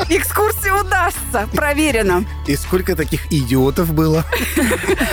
Экскурсия 0.08 0.72
удастся, 0.74 1.48
проверено. 1.52 2.24
И 2.46 2.56
сколько 2.56 2.96
таких 2.96 3.30
идиотов 3.32 3.92
было? 3.92 4.24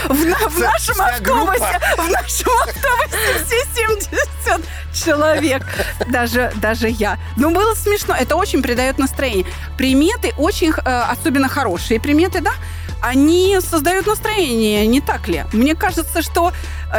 В, 0.10 0.26
на- 0.26 0.50
в 0.50 0.60
нашем 0.60 1.02
автобусе, 1.02 1.80
в 1.98 2.10
нашем 2.10 2.52
автобусе 2.64 3.46
все 3.46 3.66
70 3.76 4.62
человек. 4.94 5.64
Даже, 6.10 6.52
даже 6.56 6.90
я. 6.90 7.18
Но 7.36 7.52
было 7.52 7.74
смешно. 7.76 8.16
Это 8.18 8.36
очень 8.36 8.62
придает 8.64 8.98
настроение. 8.98 9.46
Приметы 9.78 10.34
очень, 10.38 10.72
э, 10.72 11.02
особенно 11.12 11.48
хорошие 11.50 12.00
приметы, 12.00 12.42
да, 12.42 12.54
они 13.02 13.60
создают 13.62 14.08
настроение, 14.08 14.88
не 14.88 15.02
так 15.02 15.28
ли? 15.28 15.44
Мне 15.54 15.76
кажется, 15.76 16.24
что 16.24 16.52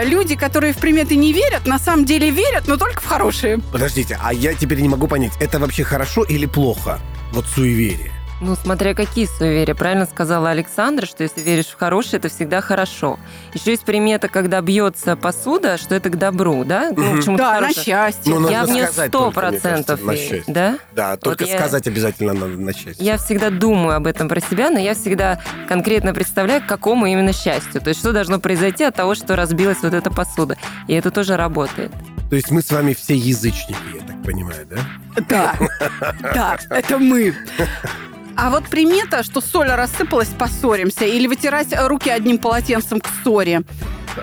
люди, 0.04 0.36
которые 0.36 0.72
в 0.72 0.76
приметы 0.78 1.16
не 1.16 1.32
верят, 1.32 1.66
на 1.66 1.78
самом 1.80 2.04
деле 2.04 2.30
верят, 2.30 2.68
но 2.68 2.76
только 2.76 3.00
в 3.00 3.06
хорошие. 3.06 3.58
Подождите, 3.72 4.16
а 4.22 4.32
я 4.32 4.54
теперь 4.54 4.78
не 4.80 4.88
могу 4.88 5.08
понять, 5.08 5.32
это 5.40 5.58
вообще 5.58 5.82
хорошо 5.82 6.22
или 6.22 6.46
плохо? 6.46 7.00
Вот 7.32 7.46
суеверие. 7.46 8.12
Ну, 8.40 8.54
смотря 8.54 8.94
какие 8.94 9.26
суеверия. 9.26 9.74
Правильно 9.74 10.06
сказала 10.06 10.50
Александра, 10.50 11.06
что 11.06 11.24
если 11.24 11.40
веришь 11.40 11.66
в 11.66 11.76
хорошее, 11.76 12.18
это 12.20 12.28
всегда 12.28 12.60
хорошо. 12.60 13.18
Еще 13.52 13.72
есть 13.72 13.82
примета, 13.84 14.28
когда 14.28 14.60
бьется 14.60 15.16
посуда, 15.16 15.76
что 15.76 15.96
это 15.96 16.08
к 16.08 16.16
добру, 16.16 16.64
да? 16.64 16.92
Ну, 16.96 17.20
чему-то 17.20 17.42
Да, 17.42 17.50
на 17.54 17.60
хорошему. 17.62 17.84
счастье. 17.84 18.38
Ну, 18.38 18.48
Я 18.48 18.62
сто 18.62 18.72
мне 18.72 18.86
кажется, 18.86 19.30
процентов 19.32 20.04
на 20.04 20.12
верю. 20.12 20.22
счастье. 20.28 20.54
Да? 20.54 20.78
Да, 20.92 21.16
только 21.16 21.46
я- 21.46 21.58
сказать 21.58 21.88
обязательно 21.88 22.32
надо 22.32 22.56
начать. 22.56 22.96
Я 23.00 23.16
всегда 23.18 23.50
думаю 23.50 23.96
об 23.96 24.06
этом 24.06 24.28
про 24.28 24.38
себя, 24.40 24.70
но 24.70 24.78
я 24.78 24.94
всегда 24.94 25.40
конкретно 25.68 26.14
представляю, 26.14 26.62
к 26.62 26.66
какому 26.66 27.06
именно 27.06 27.32
счастью. 27.32 27.80
То 27.80 27.88
есть, 27.88 27.98
что 27.98 28.12
должно 28.12 28.38
произойти 28.38 28.84
от 28.84 28.94
того, 28.94 29.16
что 29.16 29.34
разбилась 29.34 29.78
вот 29.82 29.94
эта 29.94 30.10
посуда. 30.12 30.56
И 30.86 30.94
это 30.94 31.10
тоже 31.10 31.36
работает. 31.36 31.90
То 32.30 32.36
есть 32.36 32.50
мы 32.50 32.60
с 32.60 32.70
вами 32.70 32.92
все 32.94 33.14
язычники, 33.14 33.78
я 33.94 34.02
так 34.02 34.22
понимаю, 34.22 34.66
да? 34.68 34.78
Да, 35.28 35.54
да, 36.34 36.58
это 36.70 36.98
мы. 36.98 37.34
А 38.36 38.50
вот 38.50 38.64
примета, 38.68 39.22
что 39.22 39.40
соль 39.40 39.68
рассыпалась, 39.68 40.28
поссоримся, 40.28 41.04
или 41.04 41.26
вытирать 41.26 41.74
руки 41.86 42.10
одним 42.10 42.38
полотенцем 42.38 43.00
к 43.00 43.08
ссоре. 43.08 43.62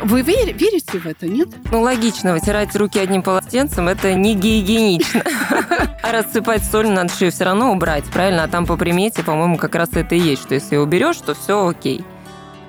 Вы 0.04 0.22
вер- 0.22 0.54
верите 0.54 1.00
в 1.00 1.06
это, 1.06 1.28
нет? 1.28 1.50
Ну, 1.72 1.82
логично, 1.82 2.34
вытирать 2.34 2.76
руки 2.76 3.00
одним 3.00 3.24
полотенцем– 3.24 3.88
это 3.90 4.14
не 4.14 4.36
гигиенично. 4.36 5.24
А 6.04 6.12
рассыпать 6.12 6.64
соль 6.64 6.88
надо 6.88 7.12
же 7.14 7.32
все 7.32 7.46
равно 7.46 7.72
убрать, 7.72 8.04
правильно? 8.06 8.44
А 8.44 8.48
там 8.48 8.68
по 8.68 8.78
примете, 8.78 9.24
по-моему, 9.24 9.58
как 9.58 9.74
раз 9.74 9.90
это 9.94 10.14
и 10.14 10.20
есть, 10.20 10.44
что 10.44 10.54
если 10.54 10.76
уберешь, 10.78 11.18
то 11.18 11.34
все 11.34 11.68
окей. 11.68 12.06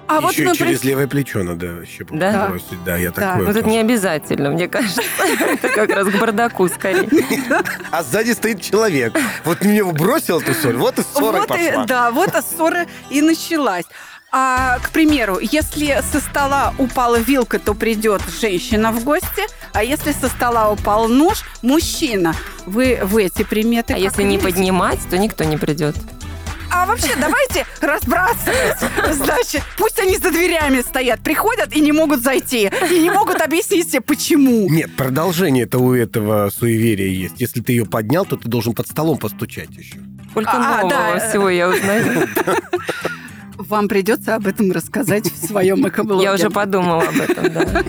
А 0.08 0.20
вот, 0.20 0.32
Еще 0.32 0.42
и 0.42 0.44
например, 0.46 0.68
через 0.72 0.84
левое 0.84 1.06
плечо 1.08 1.42
надо 1.42 1.84
щепотку 1.86 2.16
Да? 2.18 2.46
бросить. 2.48 2.84
Да, 2.84 2.96
я 2.96 3.10
Да. 3.10 3.14
такое. 3.14 3.46
Вот 3.46 3.50
это 3.50 3.60
тоже. 3.62 3.70
не 3.70 3.78
обязательно, 3.80 4.50
мне 4.50 4.68
кажется. 4.68 5.02
Это 5.52 5.68
как 5.68 5.90
раз 5.90 6.08
к 6.08 6.18
бардаку 6.18 6.68
скорее. 6.68 7.08
А 7.90 8.02
сзади 8.02 8.32
стоит 8.32 8.60
человек. 8.62 9.18
Вот 9.44 9.62
мне 9.62 9.78
его 9.78 9.92
бросил 9.92 10.40
эту 10.40 10.54
соль, 10.54 10.76
вот 10.76 10.98
и 10.98 11.02
ссора 11.02 11.38
вот 11.40 11.44
и, 11.58 11.68
пошла. 11.68 11.84
да, 11.86 12.10
вот 12.10 12.34
и 12.34 12.40
ссора 12.40 12.86
и 13.10 13.20
началась. 13.22 13.84
А, 14.32 14.78
к 14.80 14.90
примеру, 14.90 15.38
если 15.40 16.02
со 16.12 16.20
стола 16.20 16.75
упала 16.78 17.16
вилка, 17.18 17.58
то 17.58 17.75
придет 17.75 18.20
женщина 18.40 18.92
в 18.92 19.02
гости, 19.04 19.44
а 19.72 19.82
если 19.82 20.12
со 20.12 20.28
стола 20.28 20.70
упал 20.70 21.08
нож, 21.08 21.42
мужчина. 21.62 22.34
Вы 22.66 22.98
в 23.02 23.16
эти 23.16 23.44
приметы 23.44 23.92
А 23.94 23.96
как 23.96 24.02
если 24.04 24.22
не 24.25 24.36
верите? 24.36 24.44
поднимать, 24.44 24.98
то 25.08 25.16
никто 25.16 25.44
не 25.44 25.56
придет. 25.56 25.96
А 26.76 26.85
вообще, 26.85 27.16
давайте 27.18 27.64
разбрасывать. 27.80 28.76
Значит, 29.12 29.62
пусть 29.78 29.99
они 29.99 30.16
за 30.18 30.30
дверями 30.30 30.83
стоят, 30.83 31.21
приходят 31.21 31.75
и 31.75 31.80
не 31.80 31.90
могут 31.92 32.23
зайти. 32.23 32.71
И 32.90 32.99
не 32.99 33.11
могут 33.11 33.40
объяснить 33.40 33.88
себе, 33.88 34.02
почему. 34.02 34.68
Нет, 34.68 34.95
продолжение-то 34.95 35.78
у 35.78 35.95
этого 35.95 36.50
суеверия 36.50 37.09
есть. 37.09 37.40
Если 37.40 37.61
ты 37.62 37.73
ее 37.73 37.87
поднял, 37.87 38.26
то 38.26 38.37
ты 38.37 38.49
должен 38.49 38.75
под 38.75 38.88
столом 38.88 39.16
постучать 39.16 39.71
еще. 39.71 39.97
Сколько 40.30 40.50
А, 40.52 40.83
нового 40.83 40.90
да. 40.90 41.28
всего 41.30 41.49
я 41.49 41.68
узнаю. 41.71 42.28
Вам 43.56 43.88
придется 43.88 44.35
об 44.35 44.47
этом 44.47 44.71
рассказать 44.71 45.33
в 45.33 45.47
своем 45.47 45.88
экоблоге. 45.88 46.25
Я 46.25 46.35
уже 46.35 46.50
подумала 46.50 47.04
об 47.04 47.18
этом, 47.18 47.52
да. 47.54 47.85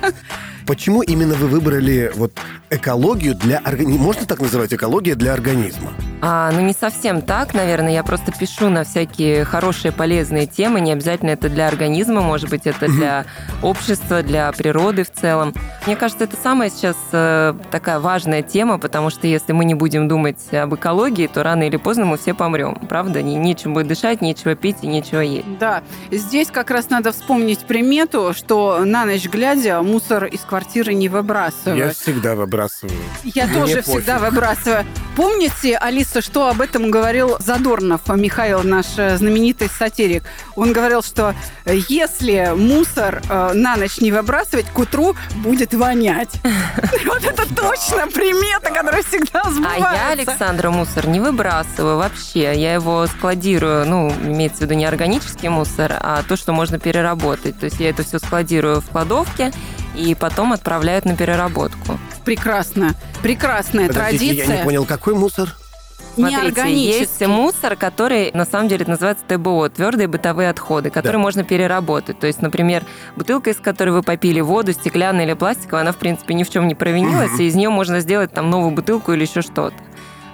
Почему 0.68 1.02
именно 1.02 1.34
вы 1.36 1.48
выбрали 1.48 2.12
вот 2.16 2.34
экологию 2.70 3.36
для 3.36 3.60
организма? 3.60 4.04
Можно 4.04 4.26
так 4.26 4.42
называть 4.42 4.74
экология 4.74 5.16
для 5.16 5.32
организма? 5.32 5.92
А, 6.22 6.52
ну, 6.52 6.60
не 6.60 6.74
совсем 6.74 7.22
так, 7.22 7.54
наверное. 7.54 7.94
Я 7.94 8.04
просто 8.04 8.34
пишу 8.34 8.68
на 8.68 8.84
всякие 8.84 9.46
хорошие, 9.46 9.94
полезные 9.94 10.46
темы. 10.46 10.82
Не 10.82 10.92
обязательно 10.92 11.30
это 11.30 11.48
для 11.48 11.70
организма, 11.70 12.20
может 12.20 12.50
быть, 12.50 12.68
это 12.68 12.88
для 12.90 13.26
общества, 13.64 14.22
для 14.24 14.52
природы 14.52 15.06
в 15.06 15.12
целом. 15.12 15.54
Мне 15.86 15.96
кажется, 15.96 16.26
это 16.26 16.36
самая 16.36 16.70
сейчас 16.70 16.98
э, 17.14 17.54
такая 17.72 18.02
важная 18.02 18.42
тема, 18.42 18.78
потому 18.78 19.10
что 19.10 19.26
если 19.26 19.54
мы 19.54 19.64
не 19.64 19.74
будем 19.74 20.10
думать 20.10 20.54
об 20.54 20.76
экологии, 20.76 21.28
то 21.28 21.44
рано 21.44 21.64
или 21.64 21.78
поздно 21.78 22.04
мы 22.04 22.18
все 22.18 22.34
помрем. 22.34 22.76
Правда? 22.90 23.22
Не, 23.22 23.36
нечем 23.36 23.74
будет 23.74 23.88
дышать, 23.88 24.22
нечего 24.22 24.54
пить 24.56 24.78
и 24.82 24.88
нечего 24.88 25.22
есть. 25.22 25.58
Да. 25.60 25.82
Здесь 26.12 26.50
как 26.52 26.72
раз 26.72 26.90
надо 26.90 27.14
вспомнить 27.14 27.60
примету, 27.60 28.34
что 28.36 28.84
на 28.84 29.06
ночь 29.06 29.30
глядя 29.30 29.82
мусор 29.82 30.26
из 30.26 30.42
квартиры 30.42 30.57
не 30.66 31.10
выбрасывают. 31.10 31.78
Я 31.78 31.92
всегда 31.92 32.36
выбрасываю. 32.36 32.98
Я 33.24 33.46
Мне 33.46 33.60
тоже 33.60 33.76
пофиг. 33.78 33.86
всегда 33.90 34.20
выбрасываю. 34.20 34.86
Помните, 35.16 35.78
Алиса, 35.78 36.22
что 36.22 36.48
об 36.48 36.62
этом 36.62 36.92
говорил 36.92 37.38
Задорнов, 37.40 38.02
Михаил, 38.08 38.62
наш 38.64 38.86
э, 38.98 39.18
знаменитый 39.18 39.68
сатирик? 39.70 40.24
Он 40.56 40.74
говорил, 40.74 41.02
что 41.02 41.34
э, 41.66 41.78
если 41.90 42.52
мусор 42.56 43.22
э, 43.28 43.52
на 43.54 43.78
ночь 43.78 43.98
не 44.00 44.12
выбрасывать, 44.12 44.68
к 44.68 44.78
утру 44.78 45.16
будет 45.38 45.74
вонять. 45.74 46.30
Вот 47.06 47.24
это 47.24 47.44
точно 47.56 48.08
примета, 48.08 48.70
которая 48.72 49.02
всегда 49.02 49.42
А 49.44 49.50
сбывается. 49.50 49.94
я, 49.94 50.10
Александра, 50.10 50.70
мусор 50.70 51.08
не 51.08 51.20
выбрасываю 51.20 51.98
вообще. 51.98 52.54
Я 52.56 52.74
его 52.74 53.08
складирую, 53.08 53.88
ну, 53.88 54.12
имеется 54.24 54.60
в 54.60 54.62
виду 54.62 54.74
не 54.76 54.86
органический 54.86 55.50
мусор, 55.50 55.94
а 56.00 56.22
то, 56.28 56.36
что 56.36 56.52
можно 56.54 56.80
переработать. 56.80 57.58
То 57.60 57.66
есть 57.66 57.80
я 57.80 57.90
это 57.90 58.04
все 58.04 58.20
складирую 58.20 58.82
в 58.82 58.90
кладовке 58.90 59.52
и 59.98 60.16
потом 60.16 60.54
отправляют 60.54 61.06
на 61.06 61.16
переработку. 61.16 62.00
Прекрасно. 62.24 62.94
Прекрасная 63.24 63.88
Подождите, 63.88 64.26
традиция. 64.36 64.54
я 64.54 64.58
не 64.60 64.64
понял, 64.66 64.86
какой 64.86 65.16
мусор? 65.16 65.56
Смотрите, 66.16 66.74
есть 66.76 67.26
мусор, 67.28 67.76
который 67.76 68.32
на 68.34 68.46
самом 68.46 68.70
деле 68.70 68.86
называется 68.88 69.24
ТБО, 69.28 69.70
твердые 69.70 70.08
бытовые 70.08 70.50
отходы, 70.50 70.90
которые 70.90 71.20
Да. 71.20 71.24
можно 71.24 71.44
переработать. 71.44 72.20
То 72.20 72.26
есть, 72.26 72.42
например, 72.42 72.84
бутылка, 73.16 73.52
из 73.52 73.58
которой 73.58 73.90
вы 73.90 74.02
попили 74.02 74.42
воду, 74.42 74.74
стеклянная 74.74 75.26
или 75.26 75.34
пластиковая, 75.34 75.84
она, 75.84 75.92
в 75.92 75.98
принципе, 75.98 76.34
ни 76.34 76.44
в 76.44 76.50
чем 76.50 76.68
не 76.68 76.74
провинилась, 76.76 77.40
и 77.40 77.44
из 77.48 77.54
нее 77.56 77.70
можно 77.70 78.00
сделать 78.00 78.32
там 78.34 78.50
новую 78.50 78.72
бутылку 78.72 79.14
или 79.14 79.26
еще 79.26 79.42
что-то. 79.44 79.76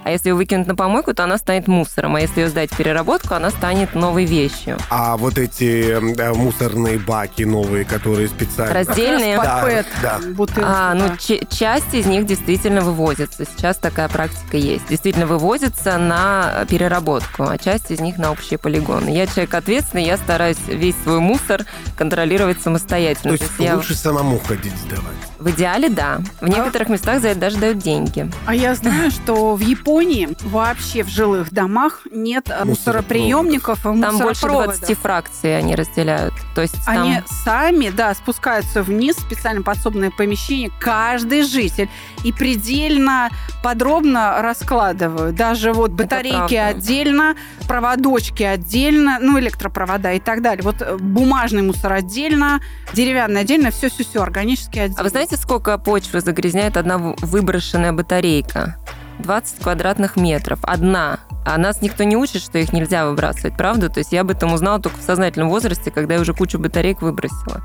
А 0.03 0.11
если 0.11 0.29
ее 0.29 0.35
выкинуть 0.35 0.67
на 0.67 0.75
помойку, 0.75 1.13
то 1.13 1.23
она 1.23 1.37
станет 1.37 1.67
мусором. 1.67 2.15
А 2.15 2.21
если 2.21 2.41
ее 2.41 2.49
сдать 2.49 2.71
в 2.71 2.77
переработку, 2.77 3.33
она 3.35 3.49
станет 3.49 3.95
новой 3.95 4.25
вещью. 4.25 4.77
А 4.89 5.17
вот 5.17 5.37
эти 5.37 5.97
да, 6.15 6.33
мусорные 6.33 6.99
баки 6.99 7.43
новые, 7.43 7.85
которые 7.85 8.27
специально... 8.27 8.73
Раздельные. 8.73 9.37
Да, 9.37 9.83
да. 10.01 10.19
бутылку, 10.33 10.61
А, 10.65 10.93
ну, 10.93 11.07
да. 11.09 11.17
ч- 11.17 11.45
часть 11.49 11.93
из 11.93 12.05
них 12.05 12.25
действительно 12.25 12.81
вывозится. 12.81 13.45
Сейчас 13.45 13.77
такая 13.77 14.09
практика 14.09 14.57
есть. 14.57 14.87
Действительно 14.89 15.25
вывозится 15.25 15.97
на 15.97 16.65
переработку, 16.69 17.43
а 17.43 17.57
часть 17.57 17.91
из 17.91 17.99
них 17.99 18.17
на 18.17 18.31
общие 18.31 18.57
полигоны. 18.57 19.09
Я 19.09 19.27
человек 19.27 19.53
ответственный, 19.53 20.05
я 20.05 20.17
стараюсь 20.17 20.57
весь 20.67 20.95
свой 21.03 21.19
мусор 21.19 21.63
контролировать 21.97 22.57
То 22.57 22.63
самостоятельно. 22.63 23.31
есть 23.33 23.43
я 23.59 23.75
лучше 23.75 23.95
самому 23.95 24.39
ходить 24.39 24.75
сдавать. 24.77 25.15
В 25.43 25.49
идеале 25.51 25.89
да. 25.89 26.21
В 26.39 26.47
некоторых 26.47 26.89
местах 26.89 27.21
за 27.21 27.29
это 27.29 27.41
даже 27.41 27.57
дают 27.57 27.79
деньги. 27.79 28.29
А 28.45 28.55
я 28.55 28.75
знаю, 28.75 29.11
что 29.23 29.55
в 29.55 29.59
Японии 29.59 30.29
вообще 30.41 31.03
в 31.03 31.09
жилых 31.09 31.51
домах 31.51 32.01
нет 32.11 32.49
э, 32.49 32.63
мусороприемников 32.63 33.79
и 33.79 33.83
Там 33.83 33.99
больше 33.99 34.23
мусоропроводов. 34.23 34.79
20 34.79 34.97
фракций 34.97 35.57
они 35.57 35.75
разделяют. 35.75 36.33
То 36.55 36.61
есть 36.61 36.75
там... 36.85 37.03
Они 37.03 37.21
сами, 37.43 37.89
да, 37.89 38.13
спускаются 38.13 38.81
вниз 38.83 39.17
в 39.17 39.21
специально 39.21 39.61
подсобное 39.61 40.11
помещение, 40.11 40.71
каждый 40.79 41.43
житель, 41.43 41.89
и 42.23 42.31
предельно 42.31 43.29
подробно 43.61 44.41
раскладывают. 44.41 45.35
Даже 45.35 45.73
вот 45.73 45.91
батарейки 45.91 46.55
отдельно, 46.55 47.35
проводочки 47.67 48.43
отдельно, 48.43 49.17
ну, 49.19 49.39
электропровода 49.39 50.13
и 50.13 50.19
так 50.19 50.41
далее. 50.41 50.63
Вот 50.63 50.81
э, 50.81 50.95
бумажный 50.97 51.63
мусор 51.63 51.93
отдельно, 51.93 52.61
деревянный 52.93 53.41
отдельно, 53.41 53.71
все-все-все, 53.71 54.21
органический 54.21 54.83
отдельно. 54.83 55.01
А 55.01 55.03
вы 55.03 55.09
знаете, 55.09 55.32
сколько 55.35 55.77
почвы 55.77 56.21
загрязняет 56.21 56.77
одна 56.77 56.97
выброшенная 56.97 57.93
батарейка? 57.93 58.77
20 59.19 59.59
квадратных 59.59 60.15
метров. 60.15 60.59
Одна. 60.63 61.19
А 61.45 61.57
нас 61.57 61.81
никто 61.81 62.03
не 62.03 62.17
учит, 62.17 62.41
что 62.41 62.57
их 62.57 62.73
нельзя 62.73 63.05
выбрасывать, 63.05 63.55
правда? 63.57 63.89
То 63.89 63.99
есть 63.99 64.11
я 64.11 64.21
об 64.21 64.31
этом 64.31 64.53
узнала 64.53 64.79
только 64.79 64.97
в 64.97 65.03
сознательном 65.03 65.49
возрасте, 65.49 65.91
когда 65.91 66.15
я 66.15 66.21
уже 66.21 66.33
кучу 66.33 66.57
батареек 66.57 67.01
выбросила. 67.01 67.61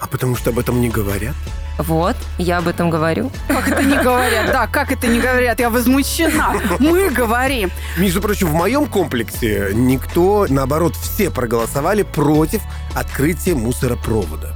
А 0.00 0.06
потому 0.06 0.36
что 0.36 0.50
об 0.50 0.58
этом 0.58 0.80
не 0.80 0.90
говорят. 0.90 1.34
Вот, 1.78 2.16
я 2.38 2.58
об 2.58 2.68
этом 2.68 2.90
говорю. 2.90 3.30
Как 3.48 3.68
это 3.68 3.82
не 3.82 3.96
говорят? 3.96 4.46
Да, 4.46 4.66
как 4.66 4.92
это 4.92 5.06
не 5.06 5.20
говорят? 5.20 5.58
Я 5.58 5.70
возмущена. 5.70 6.54
Мы 6.78 7.10
говорим. 7.10 7.70
Между 7.96 8.20
прочим, 8.20 8.48
в 8.48 8.54
моем 8.54 8.86
комплексе 8.86 9.70
никто, 9.72 10.46
наоборот, 10.48 10.94
все 10.96 11.30
проголосовали 11.30 12.02
против 12.02 12.62
открытия 12.94 13.54
мусоропровода 13.54 14.54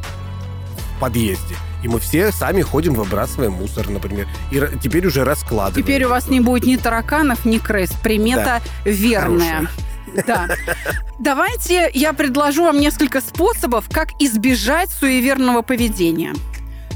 в 0.76 1.00
подъезде. 1.00 1.56
И 1.82 1.88
мы 1.88 1.98
все 1.98 2.30
сами 2.32 2.62
ходим, 2.62 2.94
выбрасываем 2.94 3.52
мусор, 3.52 3.88
например. 3.88 4.28
И 4.50 4.62
теперь 4.82 5.06
уже 5.06 5.24
раскладываем. 5.24 5.84
Теперь 5.84 6.04
у 6.04 6.08
вас 6.08 6.28
не 6.28 6.40
будет 6.40 6.64
ни 6.64 6.76
тараканов, 6.76 7.44
ни 7.44 7.58
крыс. 7.58 7.90
Примета 8.02 8.60
верная. 8.84 9.68
Да. 10.26 10.48
Давайте 11.18 11.90
я 11.94 12.12
предложу 12.12 12.64
вам 12.64 12.80
несколько 12.80 13.20
способов, 13.20 13.86
как 13.90 14.08
избежать 14.18 14.90
суеверного 14.90 15.62
поведения. 15.62 16.34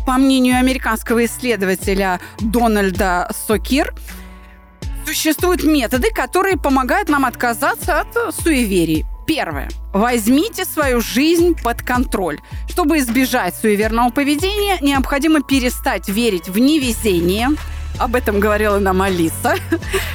По 0.07 0.15
мнению 0.15 0.59
американского 0.59 1.25
исследователя 1.25 2.21
Дональда 2.41 3.31
Сокир, 3.47 3.95
существуют 5.07 5.65
методы, 5.65 6.11
которые 6.11 6.57
помогают 6.59 7.09
нам 7.09 7.25
отказаться 7.25 8.01
от 8.01 8.35
суеверий. 8.35 9.07
Первое. 9.27 9.71
Возьмите 9.93 10.65
свою 10.65 11.01
жизнь 11.01 11.57
под 11.63 11.83
контроль. 11.83 12.41
Чтобы 12.69 12.99
избежать 12.99 13.55
суеверного 13.55 14.11
поведения, 14.11 14.79
необходимо 14.81 15.43
перестать 15.43 16.09
верить 16.09 16.49
в 16.49 16.59
невезение, 16.59 17.49
об 17.99 18.17
этом 18.17 18.41
говорила 18.41 18.79
нам 18.79 19.01
Алиса, 19.03 19.57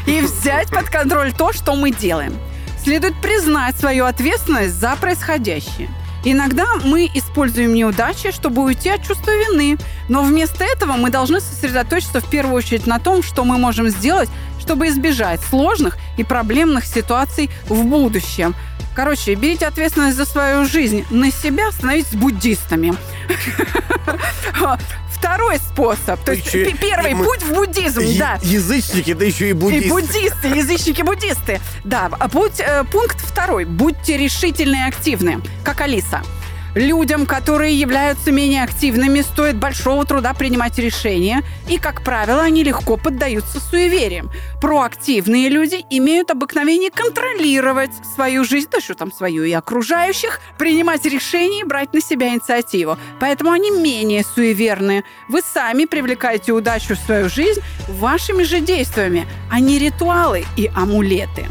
и 0.05 0.21
взять 0.21 0.69
под 0.69 0.89
контроль 0.89 1.33
то, 1.33 1.53
что 1.53 1.75
мы 1.75 1.91
делаем. 1.91 2.35
Следует 2.83 3.19
признать 3.21 3.77
свою 3.77 4.05
ответственность 4.05 4.75
за 4.75 4.95
происходящее. 4.95 5.89
Иногда 6.25 6.65
мы 6.83 7.09
используем 7.13 7.73
неудачи, 7.73 8.31
чтобы 8.31 8.63
уйти 8.63 8.89
от 8.89 9.03
чувства 9.03 9.31
вины, 9.31 9.77
но 10.09 10.21
вместо 10.21 10.65
этого 10.65 10.93
мы 10.93 11.09
должны 11.09 11.39
сосредоточиться 11.39 12.19
в 12.19 12.29
первую 12.29 12.55
очередь 12.55 12.85
на 12.87 12.99
том, 12.99 13.23
что 13.23 13.45
мы 13.45 13.57
можем 13.57 13.87
сделать, 13.87 14.29
чтобы 14.69 14.87
избежать 14.89 15.41
сложных 15.49 15.97
и 16.17 16.23
проблемных 16.23 16.85
ситуаций 16.85 17.49
в 17.69 17.83
будущем. 17.85 18.53
Короче, 18.95 19.33
берите 19.33 19.65
ответственность 19.65 20.15
за 20.15 20.25
свою 20.27 20.65
жизнь 20.65 21.05
на 21.09 21.31
себя, 21.31 21.71
становитесь 21.71 22.13
буддистами. 22.13 22.93
Второй 25.11 25.57
способ. 25.57 26.19
То 26.23 26.33
есть 26.33 26.53
и- 26.53 26.71
первый 26.79 27.13
и 27.13 27.15
путь 27.15 27.41
в 27.41 27.51
буддизм, 27.53 28.01
да. 28.19 28.37
Язычники, 28.43 29.13
да 29.13 29.25
еще 29.25 29.47
и 29.47 29.49
И 29.49 29.53
буддисты. 29.53 29.89
буддисты, 29.89 30.47
язычники-буддисты. 30.49 31.59
Да, 31.83 32.09
а 32.19 32.29
путь, 32.29 32.59
э, 32.59 32.83
пункт 32.91 33.19
второй. 33.19 33.65
Будьте 33.65 34.17
решительны 34.17 34.75
и 34.75 34.87
активны, 34.87 35.39
как 35.63 35.81
Алиса. 35.81 36.21
Людям, 36.75 37.25
которые 37.25 37.79
являются 37.79 38.31
менее 38.31 38.63
активными, 38.63 39.21
стоит 39.21 39.57
большого 39.57 40.05
труда 40.05 40.33
принимать 40.33 40.77
решения, 40.77 41.43
и, 41.67 41.77
как 41.77 42.03
правило, 42.03 42.43
они 42.43 42.63
легко 42.63 42.95
поддаются 42.95 43.59
суевериям. 43.59 44.31
Проактивные 44.61 45.49
люди 45.49 45.83
имеют 45.89 46.29
обыкновение 46.29 46.91
контролировать 46.91 47.91
свою 48.15 48.43
жизнь, 48.43 48.67
да 48.71 48.79
что 48.79 48.93
там 48.93 49.11
свою 49.11 49.43
и 49.43 49.51
окружающих, 49.51 50.39
принимать 50.57 51.05
решения 51.05 51.61
и 51.61 51.63
брать 51.63 51.93
на 51.93 52.01
себя 52.01 52.29
инициативу. 52.29 52.97
Поэтому 53.19 53.51
они 53.51 53.71
менее 53.71 54.23
суеверные. 54.23 55.03
Вы 55.27 55.41
сами 55.41 55.85
привлекаете 55.85 56.51
удачу 56.51 56.95
в 56.95 56.99
свою 56.99 57.29
жизнь 57.29 57.61
вашими 57.87 58.43
же 58.43 58.59
действиями, 58.59 59.27
а 59.51 59.59
не 59.59 59.79
ритуалы 59.79 60.45
и 60.55 60.69
амулеты. 60.75 61.47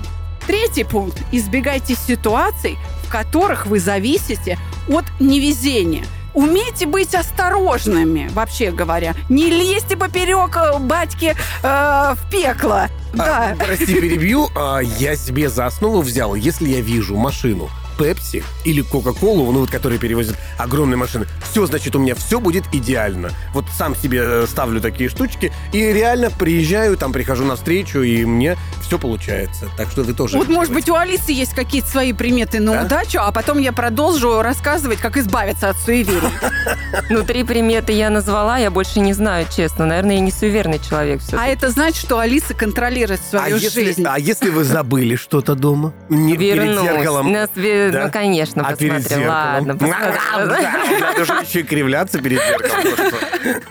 Третий 0.46 0.84
пункт. 0.84 1.18
Избегайте 1.30 1.94
ситуаций, 1.94 2.78
в 3.08 3.10
которых 3.10 3.66
вы 3.66 3.80
зависите 3.80 4.58
от 4.86 5.04
невезения. 5.18 6.04
Умейте 6.34 6.86
быть 6.86 7.14
осторожными, 7.14 8.28
вообще 8.34 8.70
говоря. 8.70 9.14
Не 9.30 9.48
лезьте 9.48 9.96
поперек 9.96 10.54
э, 10.56 10.78
батьки 10.78 11.34
э, 11.62 12.14
в 12.14 12.30
пекло. 12.30 12.82
Да. 13.14 13.52
А, 13.52 13.56
прости, 13.56 13.86
перебью. 13.86 14.48
А, 14.54 14.80
я 14.80 15.16
себе 15.16 15.48
за 15.48 15.66
основу 15.66 16.02
взял, 16.02 16.34
если 16.34 16.68
я 16.68 16.82
вижу 16.82 17.16
машину 17.16 17.70
Пепси 17.98 18.44
или 18.64 18.80
Кока-Колу, 18.82 19.50
ну 19.52 19.60
вот 19.60 19.70
которые 19.70 19.98
перевозят 19.98 20.36
огромные 20.58 20.96
машины, 20.96 21.26
все, 21.50 21.66
значит, 21.66 21.94
у 21.96 21.98
меня 21.98 22.14
все 22.14 22.40
будет 22.40 22.64
идеально. 22.72 23.30
Вот 23.52 23.64
сам 23.76 23.94
себе 23.96 24.20
э, 24.22 24.46
ставлю 24.48 24.80
такие 24.80 25.10
штучки 25.10 25.52
и 25.72 25.78
реально 25.92 26.30
приезжаю, 26.30 26.96
там 26.96 27.12
прихожу 27.12 27.44
на 27.44 27.56
встречу, 27.56 28.00
и 28.02 28.24
мне 28.24 28.56
все 28.82 28.98
получается. 28.98 29.66
Так 29.76 29.90
что 29.90 30.02
вы 30.02 30.12
тоже... 30.12 30.38
Вот, 30.38 30.48
может 30.48 30.72
быть, 30.72 30.88
у 30.88 30.94
Алисы 30.94 31.32
есть 31.32 31.54
какие-то 31.54 31.88
свои 31.88 32.12
приметы 32.12 32.60
на 32.60 32.72
Да? 32.72 32.82
удачу, 32.84 33.18
а 33.20 33.32
потом 33.32 33.58
я 33.58 33.72
продолжу 33.72 34.40
рассказывать, 34.42 34.98
как 34.98 35.16
избавиться 35.16 35.68
от 35.70 35.76
суеверий. 35.78 36.20
Ну, 37.10 37.22
три 37.24 37.44
приметы 37.44 37.92
я 37.92 38.10
назвала, 38.10 38.58
я 38.58 38.70
больше 38.70 39.00
не 39.00 39.12
знаю, 39.12 39.46
честно. 39.54 39.86
Наверное, 39.86 40.16
я 40.16 40.20
не 40.20 40.30
суеверный 40.30 40.78
человек 40.78 41.20
все 41.20 41.38
А 41.38 41.46
это 41.46 41.70
значит, 41.70 41.96
что 41.96 42.18
Алиса 42.18 42.54
контролирует 42.54 43.20
А 43.20 43.30
свою 43.30 43.56
если, 43.56 43.84
жизнь. 43.84 44.04
а 44.06 44.18
если 44.18 44.50
вы 44.50 44.64
забыли 44.64 45.16
что-то 45.16 45.54
дома? 45.54 45.92
Не 46.08 46.36
перед 46.36 46.78
зеркалом? 46.80 47.32
Нас 47.32 47.48
ве- 47.88 47.92
Да? 47.92 48.04
Ну, 48.06 48.10
конечно, 48.10 48.62
а 48.66 48.70
посмотрю. 48.70 49.28
Ладно, 49.28 49.76
посмотрю. 49.76 51.00
Надо 51.00 51.24
же 51.24 51.32
еще 51.42 51.60
и 51.60 51.62
кривляться 51.62 52.18
перед 52.20 52.40
зеркалом. 52.44 53.62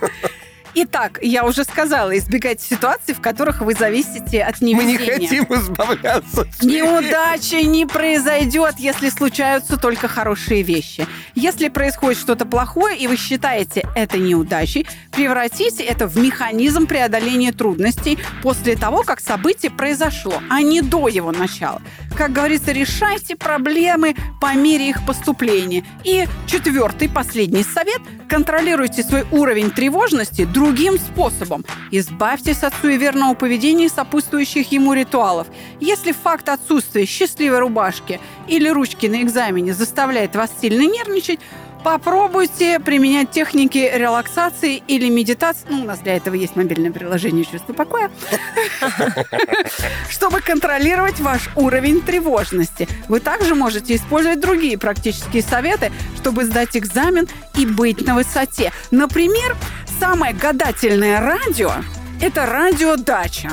Итак, 0.80 1.18
я 1.24 1.44
уже 1.44 1.64
сказала, 1.64 2.16
избегайте 2.16 2.64
ситуаций, 2.64 3.16
в 3.16 3.20
которых 3.20 3.62
вы 3.62 3.74
зависите 3.74 4.44
от 4.44 4.62
Мы 4.62 4.68
не 4.68 4.94
невезения. 4.94 5.28
хотим 5.28 5.46
избавляться. 5.50 6.42
от 6.42 6.62
Неудачи 6.62 7.64
не 7.64 7.88
произойдет, 7.88 8.76
если 8.78 9.10
случаются 9.10 9.78
только 9.78 10.08
хорошие 10.08 10.62
вещи. 10.62 11.08
Если 11.34 11.70
происходит 11.70 12.20
что-то 12.20 12.46
плохое, 12.46 12.96
и 12.96 13.08
вы 13.08 13.18
считаете 13.18 13.88
это 13.96 14.20
неудачей, 14.20 14.86
превратите 15.12 15.84
это 15.84 16.06
в 16.06 16.16
механизм 16.18 16.86
преодоления 16.86 17.52
трудностей 17.54 18.20
после 18.44 18.76
того, 18.76 19.02
как 19.02 19.20
событие 19.20 19.72
произошло, 19.72 20.44
а 20.48 20.62
не 20.62 20.82
до 20.82 21.08
его 21.08 21.32
начала. 21.32 21.82
Как 22.16 22.34
говорится, 22.34 22.72
решайте 22.72 23.36
проблемы 23.36 24.16
по 24.40 24.54
мере 24.54 24.90
их 24.90 25.04
поступления. 25.08 25.84
И 26.04 26.28
четвертый, 26.46 27.10
последний 27.10 27.64
совет– 27.64 28.02
контролируйте 28.30 29.04
свой 29.04 29.26
уровень 29.32 29.72
тревожности 29.72 30.46
другим 30.68 31.00
способом. 31.00 31.64
Избавьтесь 31.92 32.62
от 32.62 32.74
суеверного 32.82 33.36
поведения 33.36 33.86
и 33.86 33.90
сопутствующих 33.90 34.70
ему 34.74 34.92
ритуалов. 34.94 35.48
Если 35.80 36.12
факт 36.12 36.50
отсутствия 36.50 37.06
счастливой 37.06 37.60
рубашки 37.60 38.20
или 38.50 38.68
ручки 38.68 39.06
на 39.06 39.22
экзамене 39.22 39.74
заставляет 39.74 40.36
вас 40.36 40.52
сильно 40.60 40.82
нервничать, 40.82 41.40
попробуйте 41.86 42.82
применять 42.82 43.32
техники 43.32 43.90
релаксации 43.94 44.84
или 44.90 45.08
медитации. 45.08 45.66
Ну, 45.70 45.84
у 45.84 45.86
нас 45.86 46.00
для 46.00 46.18
этого 46.18 46.36
есть 46.36 46.58
мобильное 46.58 46.92
приложение 46.92 47.46
«Чувство 47.46 47.72
покоя», 47.72 48.12
чтобы 50.10 50.42
контролировать 50.42 51.22
ваш 51.22 51.50
уровень 51.56 52.02
тревожности. 52.02 52.90
Вы 53.08 53.22
также 53.22 53.56
можете 53.56 53.96
использовать 53.96 54.42
другие 54.42 54.78
практические 54.78 55.44
советы, 55.44 55.94
чтобы 56.18 56.44
сдать 56.44 56.76
экзамен 56.76 57.30
и 57.56 57.66
быть 57.66 58.06
на 58.06 58.16
высоте. 58.16 58.74
Например, 58.92 59.56
самое 60.00 60.34
гадательное 60.34 61.20
радио– 61.20 61.72
это 62.22 62.46
радиодача. 62.46 63.52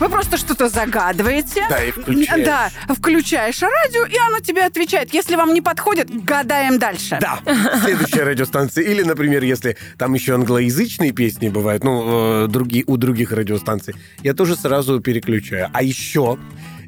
Вы 0.00 0.08
просто 0.08 0.36
что-то 0.36 0.68
загадываете. 0.68 1.64
Да, 1.68 1.84
и 1.84 1.92
включаешь. 1.92 2.44
Да, 2.44 2.70
включаешь 2.94 3.62
радио, 3.62 4.04
и 4.04 4.16
оно 4.26 4.40
тебе 4.40 4.64
отвечает. 4.64 5.14
Если 5.14 5.36
вам 5.36 5.54
не 5.54 5.60
подходит, 5.60 6.10
гадаем 6.24 6.78
дальше. 6.78 7.18
Да, 7.20 7.38
следующая 7.84 8.24
радиостанция. 8.24 8.84
Или, 8.84 9.02
например, 9.02 9.44
если 9.44 9.76
там 9.98 10.14
еще 10.14 10.34
англоязычные 10.34 11.12
песни 11.12 11.50
бывают, 11.50 11.84
ну, 11.84 12.44
э, 12.44 12.48
другие, 12.48 12.84
у 12.88 12.96
других 12.96 13.30
радиостанций, 13.30 13.94
я 14.22 14.34
тоже 14.34 14.56
сразу 14.56 14.98
переключаю. 15.00 15.70
А 15.72 15.82
еще 15.82 16.36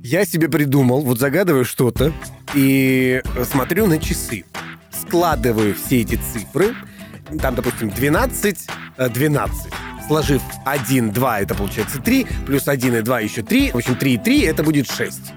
я 0.03 0.25
себе 0.25 0.49
придумал, 0.49 1.03
вот 1.03 1.21
загадываю 1.21 1.65
что-то 1.65 2.13
и 2.55 3.23
смотрю 3.51 3.87
на 3.87 3.99
часы. 3.99 4.45
Складываю 4.91 5.75
все 5.75 6.01
эти 6.01 6.19
цифры. 6.33 6.75
Там, 7.41 7.55
допустим, 7.55 7.91
12, 7.91 8.67
э, 8.97 9.09
12. 9.09 9.73
Сложив 10.07 10.43
1, 10.65 11.13
2, 11.13 11.41
это 11.41 11.55
получается 11.55 12.01
3, 12.01 12.27
плюс 12.47 12.69
1 12.69 12.97
и 12.97 13.01
2 13.03 13.21
еще 13.21 13.43
3. 13.43 13.71
В 13.73 13.77
общем, 13.77 13.97
3 13.97 14.15
и 14.15 14.19
3 14.19 14.41
это 14.43 14.63
будет 14.63 14.91
6 14.91 15.33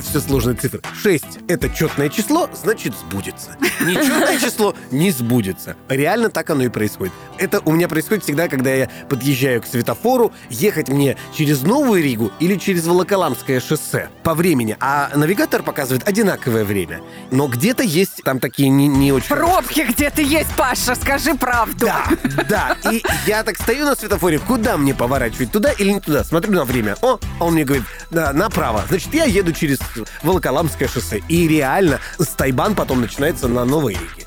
все 0.00 0.20
сложные 0.20 0.56
цифры. 0.56 0.80
6— 1.02 1.24
это 1.48 1.68
четное 1.68 2.08
число, 2.08 2.48
значит, 2.54 2.94
сбудется. 2.94 3.56
Нечетное 3.80 4.38
число 4.38 4.74
не 4.90 5.10
сбудется. 5.10 5.76
Реально 5.88 6.30
так 6.30 6.50
оно 6.50 6.64
и 6.64 6.68
происходит. 6.68 7.12
Это 7.38 7.60
у 7.60 7.72
меня 7.72 7.88
происходит 7.88 8.24
всегда, 8.24 8.48
когда 8.48 8.72
я 8.72 8.88
подъезжаю 9.08 9.62
к 9.62 9.66
светофору, 9.66 10.32
ехать 10.48 10.88
мне 10.88 11.16
через 11.34 11.62
Новую 11.62 12.02
Ригу 12.02 12.30
или 12.40 12.56
через 12.56 12.86
Волоколамское 12.86 13.60
шоссе 13.60 14.08
по 14.22 14.34
времени. 14.34 14.76
А 14.80 15.10
навигатор 15.14 15.62
показывает 15.62 16.06
одинаковое 16.06 16.64
время. 16.64 17.00
Но 17.30 17.48
где-то 17.48 17.82
есть 17.82 18.22
там 18.24 18.38
такие 18.38 18.68
не, 18.68 18.86
не 18.86 19.12
очень... 19.12 19.28
Пробки 19.28 19.86
где-то 19.88 20.22
есть, 20.22 20.50
Паша, 20.56 20.94
скажи 20.94 21.34
правду. 21.34 21.86
Да, 21.86 22.04
да. 22.48 22.76
И 22.90 23.02
я 23.26 23.42
так 23.42 23.56
стою 23.58 23.86
на 23.86 23.96
светофоре, 23.96 24.38
куда 24.38 24.76
мне 24.76 24.94
поворачивать, 24.94 25.50
туда 25.50 25.72
или 25.72 25.90
не 25.90 26.00
туда? 26.00 26.24
Смотрю 26.24 26.52
на 26.52 26.64
время. 26.64 26.96
О, 27.02 27.18
а 27.40 27.44
он 27.44 27.54
мне 27.54 27.64
говорит, 27.64 27.84
да, 28.10 28.32
направо. 28.32 28.84
Значит, 28.88 29.14
я 29.14 29.24
еду 29.24 29.52
через 29.52 29.71
Волоколамское 30.22 30.88
шоссе. 30.88 31.22
И 31.28 31.48
реально, 31.48 32.00
Стайбан 32.18 32.74
потом 32.74 33.00
начинается 33.00 33.48
на 33.48 33.64
Новой 33.64 33.94
Риге. 33.94 34.26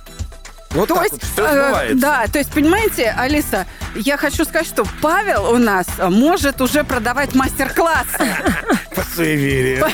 Вот 0.76 0.90
То 0.90 0.96
так 0.96 1.04
есть, 1.04 1.14
вот 1.14 1.24
все 1.24 1.46
э, 1.46 1.94
да, 1.94 2.28
то 2.28 2.38
есть, 2.38 2.52
понимаете, 2.52 3.16
Алиса, 3.18 3.66
я 3.96 4.18
хочу 4.18 4.44
сказать, 4.44 4.68
что 4.68 4.84
Павел 5.02 5.52
у 5.52 5.58
нас 5.58 5.88
может 6.00 6.60
уже 6.60 6.84
продавать 6.84 7.34
мастер-классы 7.34 8.28
По 8.94 9.02
суеверию. 9.16 9.86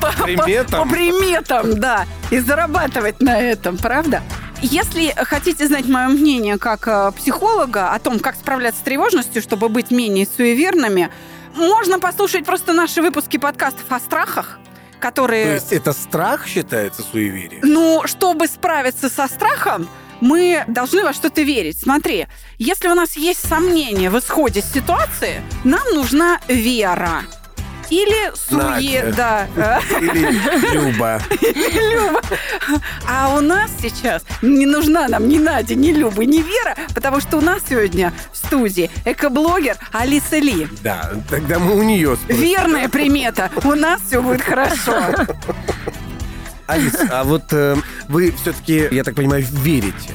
по, 0.00 0.10
приметам. 0.24 0.88
по 0.88 0.92
приметам, 0.92 1.78
да, 1.78 2.04
и 2.32 2.40
зарабатывать 2.40 3.22
на 3.22 3.38
этом, 3.38 3.78
правда? 3.78 4.22
Если 4.60 5.14
хотите 5.16 5.68
знать 5.68 5.86
мое 5.86 6.08
мнение 6.08 6.58
как 6.58 6.88
э, 6.88 7.12
психолога 7.16 7.92
о 7.92 7.98
том, 8.00 8.18
как 8.18 8.34
справляться 8.34 8.80
с 8.80 8.84
тревожностью, 8.84 9.40
чтобы 9.40 9.68
быть 9.68 9.92
менее 9.92 10.26
суеверными, 10.26 11.10
можно 11.56 11.98
послушать 11.98 12.44
просто 12.44 12.72
наши 12.72 13.02
выпуски 13.02 13.36
подкастов 13.36 13.90
о 13.90 13.98
страхах, 13.98 14.58
То 14.92 14.98
которые 15.00 15.54
есть 15.54 15.72
это 15.72 15.92
страх 15.92 16.46
считается 16.46 17.02
суеверием? 17.02 17.60
Ну, 17.62 18.02
чтобы 18.06 18.46
справиться 18.46 19.08
со 19.08 19.26
страхом, 19.28 19.88
мы 20.20 20.64
должны 20.68 21.02
во 21.04 21.12
что-то 21.12 21.42
верить. 21.42 21.78
Смотри, 21.78 22.26
если 22.58 22.88
у 22.88 22.94
нас 22.94 23.16
есть 23.16 23.46
сомнения 23.46 24.10
в 24.10 24.18
исходе 24.18 24.62
ситуации, 24.62 25.42
нам 25.64 25.86
нужна 25.94 26.40
вера. 26.48 27.22
Или 27.90 28.32
суе... 28.34 29.12
Да. 29.16 29.46
Или 30.00 30.72
Люба? 30.74 31.20
Люба. 31.40 32.20
А 33.08 33.34
у 33.36 33.40
нас 33.40 33.70
сейчас 33.80 34.22
не 34.42 34.66
нужна 34.66 35.08
нам 35.08 35.28
ни 35.28 35.38
Надя, 35.38 35.74
ни 35.74 35.92
Люба, 35.92 36.24
ни 36.24 36.38
Вера, 36.38 36.76
потому 36.94 37.20
что 37.20 37.38
у 37.38 37.40
нас 37.40 37.62
сегодня 37.68 38.12
в 38.32 38.36
студии 38.36 38.90
экоблогер 39.04 39.76
Алиса 39.92 40.38
Ли. 40.38 40.68
Да, 40.82 41.12
тогда 41.30 41.58
мы 41.58 41.76
у 41.76 41.82
нее 41.82 42.16
спросим. 42.16 42.42
Верная 42.42 42.88
примета. 42.88 43.50
У 43.64 43.74
нас 43.74 44.00
все 44.06 44.20
будет 44.22 44.42
хорошо. 44.42 44.94
Алис, 46.66 46.94
а 47.10 47.22
вот 47.22 47.44
э, 47.52 47.76
вы 48.08 48.32
все-таки, 48.42 48.88
я 48.90 49.04
так 49.04 49.14
понимаю, 49.14 49.44
верите? 49.48 50.10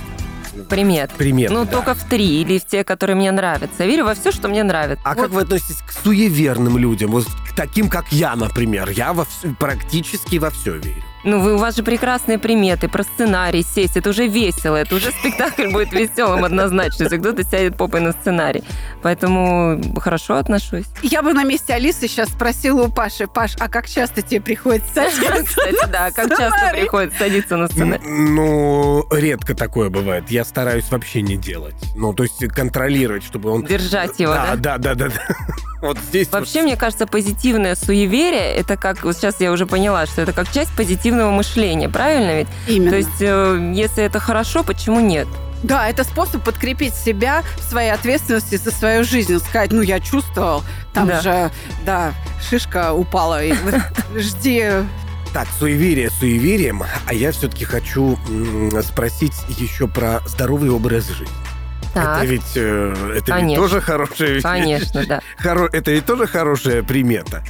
Примет. 0.71 1.11
Приметы, 1.11 1.53
Ну, 1.53 1.65
да. 1.65 1.71
только 1.71 1.93
в 1.93 2.03
три 2.05 2.41
или 2.41 2.57
в 2.57 2.65
те, 2.65 2.83
которые 2.83 3.15
мне 3.15 3.29
нравятся. 3.31 3.83
Я 3.83 3.87
верю 3.87 4.05
во 4.05 4.15
все, 4.15 4.31
что 4.31 4.47
мне 4.47 4.63
нравится. 4.63 5.03
А 5.05 5.13
Вот 5.13 5.23
как 5.23 5.31
вы 5.31 5.41
относитесь 5.41 5.81
к 5.85 5.91
суеверным 5.91 6.77
людям? 6.77 7.11
Вот 7.11 7.25
к 7.25 7.55
таким, 7.55 7.89
как 7.89 8.05
я, 8.11 8.35
например. 8.35 8.89
Я 8.89 9.11
во 9.13 9.25
всё- 9.25 9.53
практически 9.59 10.37
во 10.37 10.49
все 10.49 10.77
верю. 10.77 11.03
Ну, 11.23 11.39
вы, 11.39 11.55
у 11.55 11.57
вас 11.57 11.75
же 11.75 11.83
прекрасные 11.83 12.39
приметы 12.39 12.87
про 12.87 13.03
сценарий 13.03 13.63
сесть. 13.63 13.97
Это 13.97 14.09
уже 14.09 14.27
весело. 14.27 14.75
Это 14.75 14.95
уже 14.95 15.11
спектакль 15.11 15.67
будет 15.71 15.93
веселым 15.93 16.43
однозначно, 16.43 17.03
если 17.03 17.17
кто-то 17.17 17.43
сядет 17.43 17.77
попой 17.77 18.01
на 18.01 18.11
сценарий. 18.11 18.63
Поэтому 19.03 19.81
хорошо 19.99 20.35
отношусь. 20.35 20.85
Я 21.01 21.21
бы 21.21 21.33
на 21.33 21.43
месте 21.43 21.73
Алисы 21.73 22.07
сейчас 22.07 22.29
спросила 22.29 22.83
у 22.83 22.91
Паши, 22.91 23.27
Паш, 23.27 23.55
а 23.59 23.69
как 23.69 23.87
часто 23.87 24.21
тебе 24.21 24.41
приходится 24.41 25.03
Кстати, 25.45 25.89
да, 25.91 26.11
как 26.11 26.29
часто 26.29 26.69
приходится 26.71 27.19
садиться 27.19 27.57
на 27.57 27.67
сценарий. 27.67 28.03
Ну, 28.05 29.05
редко 29.11 29.55
такое 29.55 29.89
бывает. 29.89 30.29
Я 30.31 30.43
стараюсь 30.43 30.89
вообще 30.89 31.21
не 31.21 31.37
делать. 31.37 31.75
Ну, 31.95 32.13
то 32.13 32.23
есть 32.23 32.47
контролировать, 32.47 33.23
чтобы 33.23 33.49
он... 33.51 33.63
Держать 33.63 34.19
его, 34.19 34.33
да? 34.33 34.55
да, 34.55 34.77
да, 34.77 34.95
да, 34.95 35.07
да. 35.09 35.35
Вот 35.81 35.97
здесь 35.97 36.27
вот 36.31 36.39
Вообще, 36.41 36.61
мне 36.61 36.75
кажется, 36.77 37.07
позитивное 37.07 37.75
суеверие, 37.75 38.53
это 38.55 38.77
как, 38.77 39.03
вот 39.03 39.17
сейчас 39.17 39.39
я 39.39 39.51
уже 39.51 39.65
поняла, 39.65 40.05
что 40.05 40.21
это 40.21 40.31
как 40.31 40.51
часть 40.51 40.71
позитивного 40.75 41.31
мышления, 41.31 41.89
правильно 41.89 42.37
ведь? 42.37 42.47
Именно. 42.67 42.91
То 42.91 42.97
есть, 42.97 43.09
э, 43.21 43.71
если 43.75 44.03
это 44.03 44.19
хорошо, 44.19 44.63
почему 44.63 44.99
нет? 44.99 45.27
Да, 45.63 45.87
это 45.89 46.03
способ 46.03 46.43
подкрепить 46.43 46.95
себя 46.95 47.43
в 47.57 47.63
своей 47.63 47.91
ответственности 47.91 48.55
за 48.55 48.71
свою 48.71 49.03
жизнь. 49.03 49.37
Сказать, 49.39 49.71
ну, 49.71 49.81
я 49.81 49.99
чувствовал, 49.99 50.63
там 50.93 51.07
Да. 51.07 51.21
же, 51.21 51.51
да, 51.85 52.13
шишка 52.47 52.93
упала, 52.93 53.43
и 53.43 53.53
вот 53.53 53.75
жди. 54.15 54.65
Так, 55.33 55.47
суеверие 55.59 56.09
суеверием, 56.09 56.83
а 57.07 57.13
я 57.13 57.31
все-таки 57.31 57.63
хочу 57.63 58.17
спросить 58.83 59.33
еще 59.57 59.87
про 59.87 60.19
здоровый 60.27 60.69
образ 60.69 61.07
жизни. 61.07 61.33
Так, 61.93 62.17
Это 62.19 62.25
ведь, 62.25 62.51
э, 62.55 63.13
это 63.17 63.37
ведь 63.39 63.55
тоже 63.55 63.81
хорошая 63.81 64.29
вещь. 64.29 64.43
конечно, 64.43 65.05
да. 65.05 65.21
Хоро- 65.43 65.69
Это 65.71 65.91
ведь 65.91 66.05
тоже 66.05 66.25
хорошая 66.27 66.83
примета. 66.83 67.43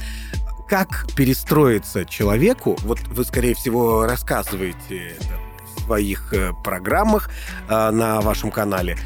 как 0.68 1.06
перестроиться 1.14 2.04
человеку, 2.06 2.78
вот 2.84 2.98
вы, 3.08 3.24
скорее 3.24 3.54
всего, 3.54 4.04
рассказываете 4.06 5.08
это 5.10 5.34
в 5.76 5.84
своих 5.84 6.32
э, 6.32 6.52
программах 6.64 7.28
э, 7.68 7.90
на 7.90 8.20
вашем 8.22 8.50
канале, 8.50 8.96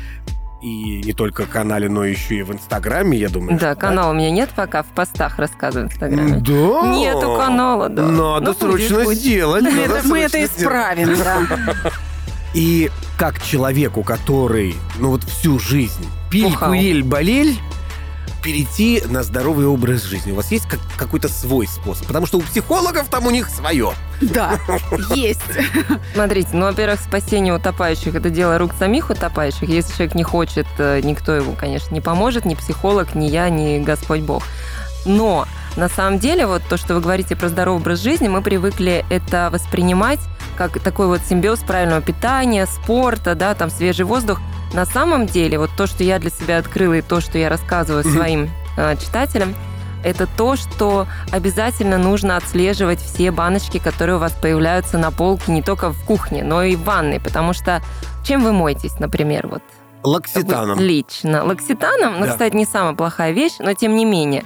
и 0.62 1.02
не 1.04 1.12
только 1.12 1.44
канале, 1.44 1.88
но 1.88 2.04
еще 2.04 2.36
и 2.36 2.42
в 2.42 2.52
Инстаграме, 2.52 3.18
я 3.18 3.28
думаю. 3.28 3.58
Да, 3.58 3.74
канала 3.74 4.12
у 4.12 4.14
меня 4.14 4.30
нет 4.30 4.50
пока, 4.54 4.82
в 4.84 4.86
постах 4.86 5.38
рассказываю 5.40 5.88
в 5.88 5.92
Инстаграме. 5.92 6.38
Да? 6.40 6.86
Нету 6.96 7.36
канала, 7.36 7.88
да. 7.88 8.02
Надо 8.04 8.46
Ну, 8.46 8.54
срочно 8.54 9.02
будет, 9.04 9.18
сделать. 9.18 9.62
Мы 9.64 9.70
надо 9.72 9.82
это, 9.98 10.08
мы 10.08 10.18
это 10.20 10.28
срочно 10.30 10.46
сделать. 10.46 10.56
исправим, 10.56 11.16
да. 11.18 11.90
И 12.54 12.90
как 13.18 13.42
человеку, 13.42 14.02
который, 14.02 14.76
ну 14.98 15.10
вот 15.10 15.24
всю 15.24 15.58
жизнь 15.58 16.06
пиль, 16.30 16.44
Бухал. 16.44 16.70
куриль, 16.70 17.02
болель, 17.02 17.58
перейти 18.42 19.02
на 19.08 19.22
здоровый 19.22 19.66
образ 19.66 20.04
жизни? 20.04 20.32
У 20.32 20.36
вас 20.36 20.50
есть 20.52 20.66
как, 20.68 20.78
какой-то 20.96 21.28
свой 21.28 21.66
способ? 21.66 22.06
Потому 22.06 22.26
что 22.26 22.38
у 22.38 22.42
психологов 22.42 23.08
там 23.08 23.26
у 23.26 23.30
них 23.30 23.48
свое. 23.48 23.92
Да, 24.20 24.58
есть. 25.14 25.42
Смотрите, 26.14 26.50
ну, 26.52 26.66
во-первых, 26.66 27.00
спасение 27.00 27.54
утопающих– 27.54 28.14
это 28.16 28.30
дело 28.30 28.56
рук 28.58 28.72
самих 28.78 29.10
утопающих. 29.10 29.68
Если 29.68 29.92
человек 29.94 30.14
не 30.14 30.22
хочет, 30.22 30.66
э, 30.78 31.00
никто 31.02 31.34
ему, 31.34 31.54
конечно, 31.54 31.92
не 31.92 32.00
поможет, 32.00 32.44
ни 32.44 32.54
психолог, 32.54 33.14
ни 33.14 33.26
я, 33.26 33.48
ни 33.48 33.82
Господь 33.82 34.20
Бог. 34.20 34.44
Но 35.04 35.46
на 35.76 35.88
самом 35.88 36.18
деле, 36.18 36.46
вот 36.46 36.62
то, 36.68 36.76
что 36.76 36.94
вы 36.94 37.00
говорите 37.00 37.36
про 37.36 37.48
здоровый 37.48 37.80
образ 37.80 38.00
жизни, 38.00 38.28
мы 38.28 38.42
привыкли 38.42 39.04
это 39.10 39.50
воспринимать 39.52 40.20
как 40.56 40.80
такой 40.80 41.06
вот 41.06 41.20
симбиоз 41.28 41.60
правильного 41.60 42.02
питания, 42.02 42.66
спорта, 42.66 43.34
да, 43.34 43.54
там 43.54 43.70
свежий 43.70 44.04
воздух. 44.04 44.40
На 44.74 44.84
самом 44.84 45.26
деле, 45.26 45.58
вот 45.58 45.70
то, 45.76 45.86
что 45.86 46.02
я 46.02 46.18
для 46.18 46.30
себя 46.30 46.58
открыла 46.58 46.94
и 46.94 47.02
то, 47.02 47.20
что 47.20 47.38
я 47.38 47.48
рассказываю 47.48 48.02
своим 48.04 48.50
э, 48.76 48.96
читателям, 48.96 49.54
это 50.04 50.26
то, 50.36 50.56
что 50.56 51.06
обязательно 51.32 51.98
нужно 51.98 52.36
отслеживать 52.36 53.00
все 53.00 53.30
баночки, 53.30 53.78
которые 53.78 54.16
у 54.16 54.18
вас 54.20 54.32
появляются 54.32 54.98
на 54.98 55.10
полке 55.10 55.50
не 55.52 55.62
только 55.62 55.90
в 55.90 56.04
кухне, 56.04 56.44
но 56.44 56.62
и 56.62 56.76
в 56.76 56.84
ванной, 56.84 57.20
потому 57.20 57.52
что 57.52 57.80
чем 58.24 58.42
вы 58.44 58.52
моетесь, 58.52 58.98
например, 58.98 59.46
вот 59.48 59.62
Лакситаном. 60.04 60.78
лично 60.78 61.44
лакситаном, 61.44 62.20
ну, 62.20 62.26
Да. 62.26 62.32
кстати, 62.32 62.54
не 62.54 62.64
самая 62.66 62.94
плохая 62.94 63.32
вещь, 63.32 63.54
но 63.58 63.72
тем 63.74 63.96
не 63.96 64.04
менее. 64.04 64.44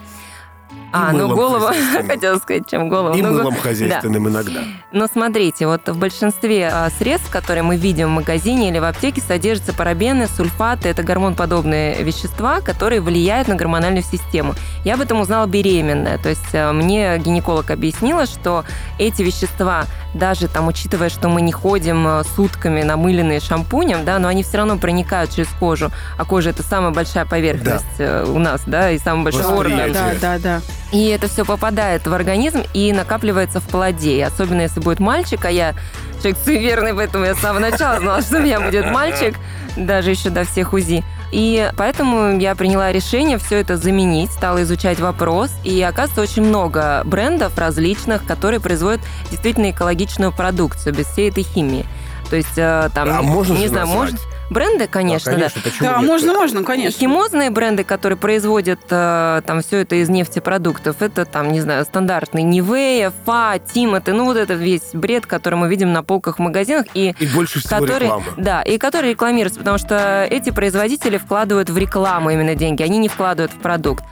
А, 0.93 1.13
ну 1.13 1.29
хозяйственным. 1.61 2.07
хотела 2.07 2.39
сказать, 2.39 2.69
чем 2.69 2.89
голову. 2.89 3.15
И 3.17 3.23
Ну, 3.23 3.33
мылом 3.33 3.55
хозяйственным 3.55 4.29
иногда. 4.29 4.61
но 4.93 5.07
смотрите, 5.07 5.67
вот 5.67 5.89
в 5.89 5.99
большинстве 5.99 6.69
а, 6.73 6.89
средств, 6.91 7.31
которые 7.31 7.63
мы 7.63 7.77
видим 7.77 8.09
в 8.09 8.11
магазине 8.11 8.69
или 8.71 8.79
в 8.79 8.85
аптеке, 8.85 9.21
содержатся 9.21 9.73
парабены, 9.73 10.27
сульфаты. 10.27 10.89
Это 10.89 11.03
гормонподобные 11.03 12.03
вещества, 12.03 12.61
которые 12.61 13.01
влияют 13.01 13.49
на 13.49 13.55
гормональную 13.55 14.03
систему. 14.03 14.55
Я 14.85 14.95
об 14.95 15.01
этом 15.01 15.21
узнала 15.21 15.47
беременная. 15.47 16.19
То 16.19 16.29
есть 16.29 16.55
а, 16.55 16.73
мне 16.73 17.19
гинеколог 17.19 17.71
объяснила, 17.71 18.27
что 18.27 18.65
эти 18.99 19.23
вещества, 19.23 19.85
даже 20.15 20.49
там 20.49 20.67
учитывая, 20.69 21.09
что 21.09 21.29
мы 21.29 21.41
не 21.43 21.53
ходим 21.53 22.07
а, 22.07 22.25
сутками 22.25 22.83
намыленные 22.83 23.41
шампунем, 23.41 24.05
да, 24.05 24.19
но 24.19 24.29
они 24.29 24.43
все 24.43 24.59
равно 24.59 24.77
проникают 24.77 25.31
через 25.33 25.49
кожу. 25.61 25.91
А 26.19 26.25
кожа 26.25 26.51
это 26.51 26.63
самая 26.63 26.91
большая 26.93 27.27
поверхность 27.27 27.85
э, 27.99 28.25
у 28.27 28.39
нас, 28.39 28.63
да, 28.67 28.91
и 28.91 28.99
самый 28.99 29.25
большой 29.25 29.45
орган. 29.45 29.93
Да, 29.93 30.13
да, 30.21 30.39
да. 30.39 30.61
И 30.93 31.09
это 31.09 31.29
все 31.29 31.45
попадает 31.45 32.07
в 32.07 32.13
организм 32.13 32.63
и 32.75 32.93
накапливается 32.93 33.61
в 33.61 33.65
плоде. 33.65 34.19
И 34.19 34.23
особенно 34.23 34.63
если 34.63 34.81
будет 34.81 34.99
мальчик, 34.99 35.45
а 35.45 35.51
я 35.51 35.75
человек 36.19 36.39
суеверный, 36.45 36.95
поэтому 36.95 37.25
я 37.25 37.35
с 37.35 37.39
самого 37.39 37.61
начала 37.61 38.01
знала, 38.01 38.23
что 38.23 38.39
у 38.39 38.41
меня 38.41 38.61
будет 38.61 38.91
мальчик, 38.91 39.37
даже 39.77 40.11
еще 40.11 40.31
до 40.31 40.45
всех 40.45 40.73
УЗИ. 40.73 41.05
И 41.33 41.71
поэтому 41.77 42.39
я 42.41 42.57
приняла 42.57 42.91
решение 42.91 43.39
все 43.39 43.59
это 43.61 43.77
заменить, 43.77 44.33
стала 44.33 44.63
изучать 44.65 44.99
вопрос. 44.99 45.53
И 45.63 45.81
оказывается, 45.81 46.23
очень 46.23 46.43
много 46.43 47.03
брендов 47.05 47.57
различных, 47.57 48.25
которые 48.25 48.59
производят 48.59 49.01
действительно 49.31 49.71
экологичную 49.71 50.33
продукцию 50.33 50.93
без 50.93 51.07
всей 51.07 51.31
этой 51.31 51.45
химии. 51.45 51.87
То 52.31 52.37
есть 52.37 52.57
э, 52.57 52.91
там, 52.95 53.11
А 53.11 53.23
можно 53.23 53.57
не 53.57 53.69
знаю, 53.69 53.87
назвать? 53.87 54.13
может... 54.13 54.30
Бренды, 54.51 54.87
конечно, 54.89 55.31
да. 55.33 55.39
конечно 55.49 55.63
Да, 55.81 55.99
нет? 55.99 56.07
можно, 56.07 56.33
можно, 56.35 56.65
конечно. 56.65 56.99
химозные 56.99 57.51
бренды, 57.51 57.85
которые 57.85 58.19
производят 58.19 58.81
э, 58.91 59.43
там 59.47 59.63
все 59.63 59.79
это 59.79 59.97
из 59.97 60.09
нефтепродуктов, 60.09 61.01
это 61.03 61.25
там, 61.25 61.53
не 61.53 61.61
знаю, 61.61 61.85
стандартные 61.85 62.43
Нивея, 62.43 63.13
Фа, 63.25 63.59
Тимоти, 63.59 64.11
ну 64.11 64.25
вот 64.25 64.37
этот 64.37 64.59
весь 64.61 64.91
бред, 64.93 65.27
который 65.27 65.55
мы 65.55 65.69
видим 65.69 65.93
на 65.93 66.03
полках 66.03 66.37
в 66.39 66.43
магазинах 66.43 66.87
и 66.95 67.15
И 67.19 67.27
больше 67.27 67.61
всего 67.61 67.79
который, 67.81 68.05
рекламы. 68.07 68.25
да, 68.37 68.63
и 68.63 68.77
который 68.77 69.11
рекламируется, 69.11 69.61
потому 69.61 69.79
что 69.79 70.27
эти 70.29 70.51
производители 70.51 71.17
вкладывают 71.17 71.71
в 71.71 71.79
рекламу 71.79 72.31
именно 72.31 72.55
деньги, 72.57 72.83
они 72.83 72.99
не 72.99 73.09
вкладывают 73.09 73.53
в 73.53 73.59
продукт. 73.59 74.03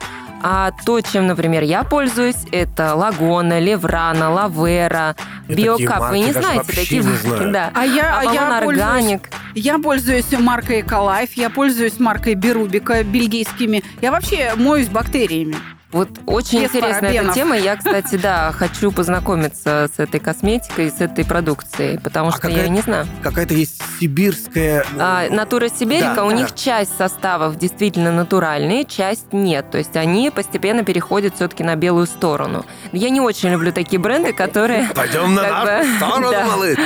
А 0.41 0.71
то, 0.85 1.01
чем, 1.01 1.27
например, 1.27 1.63
я 1.63 1.83
пользуюсь, 1.83 2.37
это 2.51 2.95
Лагона, 2.95 3.59
Леврана, 3.59 4.29
Лавера, 4.31 5.15
Биокап. 5.47 6.11
Вы 6.11 6.19
не 6.19 6.31
знаете 6.31 6.65
такие 6.73 7.01
не 7.01 7.09
марки, 7.09 7.27
знаю. 7.27 7.51
да. 7.51 7.71
А 7.73 7.85
я, 7.85 8.19
а 8.19 8.23
я 8.23 8.61
пользуюсь, 8.61 8.81
Органик. 8.81 9.29
я 9.55 9.77
пользуюсь 9.79 10.31
маркой 10.31 10.81
Эколайф, 10.81 11.33
я 11.33 11.49
пользуюсь 11.49 11.99
маркой 11.99 12.35
Берубика 12.35 13.03
бельгийскими. 13.03 13.83
Я 14.01 14.11
вообще 14.11 14.53
моюсь 14.55 14.87
бактериями. 14.87 15.55
Вот 15.91 16.07
очень 16.27 16.59
Без 16.61 16.69
интересная 16.69 16.97
эта 16.97 17.01
парабенов. 17.07 17.35
тема. 17.35 17.57
Я, 17.57 17.75
кстати, 17.77 18.15
да, 18.15 18.51
хочу 18.51 18.91
познакомиться 18.91 19.89
с 19.95 19.99
этой 19.99 20.19
косметикой, 20.19 20.91
с 20.91 21.01
этой 21.01 21.25
продукцией, 21.25 21.99
потому 21.99 22.29
А 22.29 22.31
что 22.33 22.47
я 22.47 22.67
не 22.67 22.81
знаю. 22.81 23.07
Какая-то 23.23 23.55
есть 23.55 23.81
сибирская... 23.99 24.85
А, 24.99 25.27
Натура 25.31 25.67
Сибирика, 25.67 26.13
Да, 26.17 26.25
у 26.25 26.29
да. 26.29 26.35
них 26.35 26.53
часть 26.53 26.95
составов 26.95 27.57
действительно 27.57 28.11
натуральные, 28.11 28.85
часть 28.85 29.33
нет. 29.33 29.71
То 29.71 29.79
есть 29.79 29.95
они 29.97 30.29
постепенно 30.29 30.83
переходят 30.83 31.35
все-таки 31.35 31.63
на 31.63 31.75
белую 31.75 32.05
сторону. 32.05 32.65
Я 32.91 33.09
не 33.09 33.19
очень 33.19 33.49
люблю 33.49 33.71
такие 33.71 33.99
бренды, 33.99 34.31
которые... 34.31 34.87
Пойдем 34.95 35.33
на 35.33 35.41
нашу 35.65 35.87
сторону, 35.97 36.31
да. 36.31 36.45
малыш. 36.45 36.77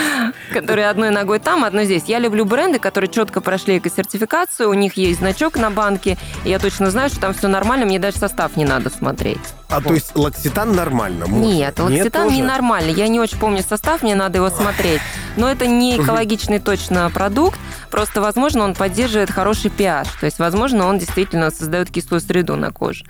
которые 0.54 0.88
одной 0.88 1.10
ногой 1.10 1.40
там, 1.40 1.66
одной 1.66 1.86
здесь. 1.86 2.04
Я 2.08 2.20
люблю 2.20 2.46
бренды, 2.46 2.80
которые 2.80 3.10
четко 3.10 3.42
прошли 3.42 3.80
эко-сертификацию, 3.80 4.70
у 4.70 4.74
них 4.74 4.94
есть 4.96 5.20
значок 5.20 5.58
на 5.58 5.70
банке, 5.72 6.18
и 6.46 6.50
я 6.50 6.58
точно 6.60 6.90
знаю, 6.90 7.10
что 7.10 7.20
там 7.20 7.34
все 7.34 7.50
нормально, 7.50 7.86
мне 7.86 8.00
даже 8.00 8.18
состав 8.18 8.56
не 8.56 8.64
надо 8.64 8.93
смотреть. 8.94 9.40
А 9.70 9.82
то 9.82 9.94
есть 9.94 10.16
лакситан 10.16 10.74
нормально? 10.74 11.28
можно? 11.28 11.46
Нет, 11.46 11.80
лакситан 11.80 12.28
тоже? 12.28 12.38
ненормальный. 12.38 12.94
Я 12.94 13.08
не 13.08 13.20
очень 13.20 13.38
помню 13.38 13.64
состав, 13.68 14.04
мне 14.04 14.16
надо 14.16 14.38
его 14.38 14.50
смотреть. 14.50 15.02
Но 15.36 15.50
это 15.50 15.68
не 15.68 15.98
экологичный 15.98 16.60
точно 16.60 17.10
продукт. 17.14 17.60
Просто, 17.90 18.22
возможно, 18.22 18.64
он 18.64 18.76
поддерживает 18.76 19.32
хороший 19.32 19.72
pH. 19.72 20.08
То 20.20 20.26
есть, 20.26 20.40
возможно, 20.40 20.86
он 20.86 21.00
действительно 21.00 21.52
создает 21.52 21.90
кислую 21.90 22.22
среду 22.22 22.56
на 22.56 22.72
коже. 22.72 23.06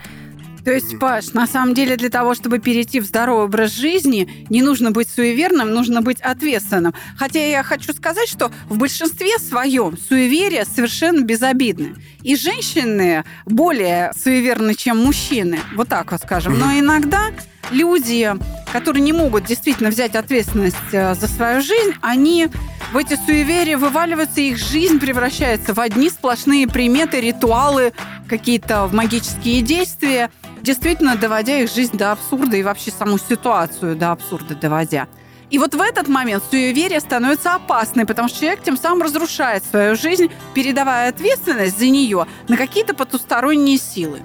То 0.64 0.72
есть, 0.72 0.98
Паш, 1.00 1.34
на 1.34 1.46
самом 1.46 1.74
деле 1.74 1.98
для 1.98 2.10
того, 2.10 2.36
чтобы 2.36 2.60
перейти 2.60 3.00
в 3.00 3.06
здоровый 3.06 3.46
образ 3.46 3.72
жизни, 3.72 4.48
не 4.50 4.62
нужно 4.62 4.92
быть 4.92 5.10
суеверным, 5.10 5.72
нужно 5.72 6.02
быть 6.02 6.22
ответственным. 6.22 6.94
Хотя 7.18 7.46
я 7.46 7.64
хочу 7.64 7.94
сказать, 7.94 8.30
что 8.30 8.52
в 8.70 8.78
большинстве 8.78 9.38
своем 9.40 9.98
суеверие 9.98 10.66
совершенно 10.66 11.22
безобидны. 11.22 11.96
И 12.22 12.36
женщины 12.36 13.26
более 13.46 14.12
суеверны, 14.22 14.76
чем 14.76 14.98
мужчины. 14.98 15.60
Вот 15.76 15.90
так 15.90 16.12
вот 16.12 16.22
скажем. 16.22 16.58
Но 16.58 16.72
иногда 16.78 17.32
люди, 17.72 18.34
которые 18.72 19.02
не 19.02 19.14
могут 19.14 19.46
действительно 19.46 19.90
взять 19.90 20.16
ответственность 20.16 20.78
э, 20.92 21.16
за 21.16 21.28
свою 21.28 21.62
жизнь, 21.62 21.94
они 22.02 22.50
в 22.92 22.98
эти 22.98 23.16
суеверия 23.16 23.78
вываливаются, 23.78 24.42
и 24.42 24.50
их 24.50 24.58
жизнь 24.58 25.00
превращается 25.00 25.74
в 25.74 25.80
одни 25.80 26.10
сплошные 26.10 26.68
приметы, 26.68 27.22
ритуалы, 27.22 27.94
какие-то 28.28 28.90
магические 28.92 29.62
действия, 29.62 30.32
действительно 30.62 31.16
доводя 31.16 31.60
их 31.60 31.72
жизнь 31.72 31.98
до 31.98 32.12
абсурда 32.12 32.58
и 32.58 32.64
вообще 32.64 32.92
саму 32.92 33.18
ситуацию 33.18 33.96
до 33.96 34.12
абсурда 34.12 34.56
доводя. 34.56 35.08
И 35.50 35.60
вот 35.60 35.76
в 35.76 35.82
этот 35.82 36.08
момент 36.08 36.44
суеверие 36.50 37.00
становится 37.00 37.54
опасной, 37.54 38.08
потому 38.08 38.28
что 38.28 38.40
человек 38.40 38.64
тем 38.64 38.76
самым 38.76 39.04
разрушает 39.04 39.64
свою 39.64 39.96
жизнь, 39.96 40.32
передавая 40.56 41.10
ответственность 41.10 41.78
за 41.78 41.86
нее 41.86 42.26
на 42.48 42.58
какие-то 42.58 42.96
потусторонние 42.96 43.78
силы. 43.78 44.22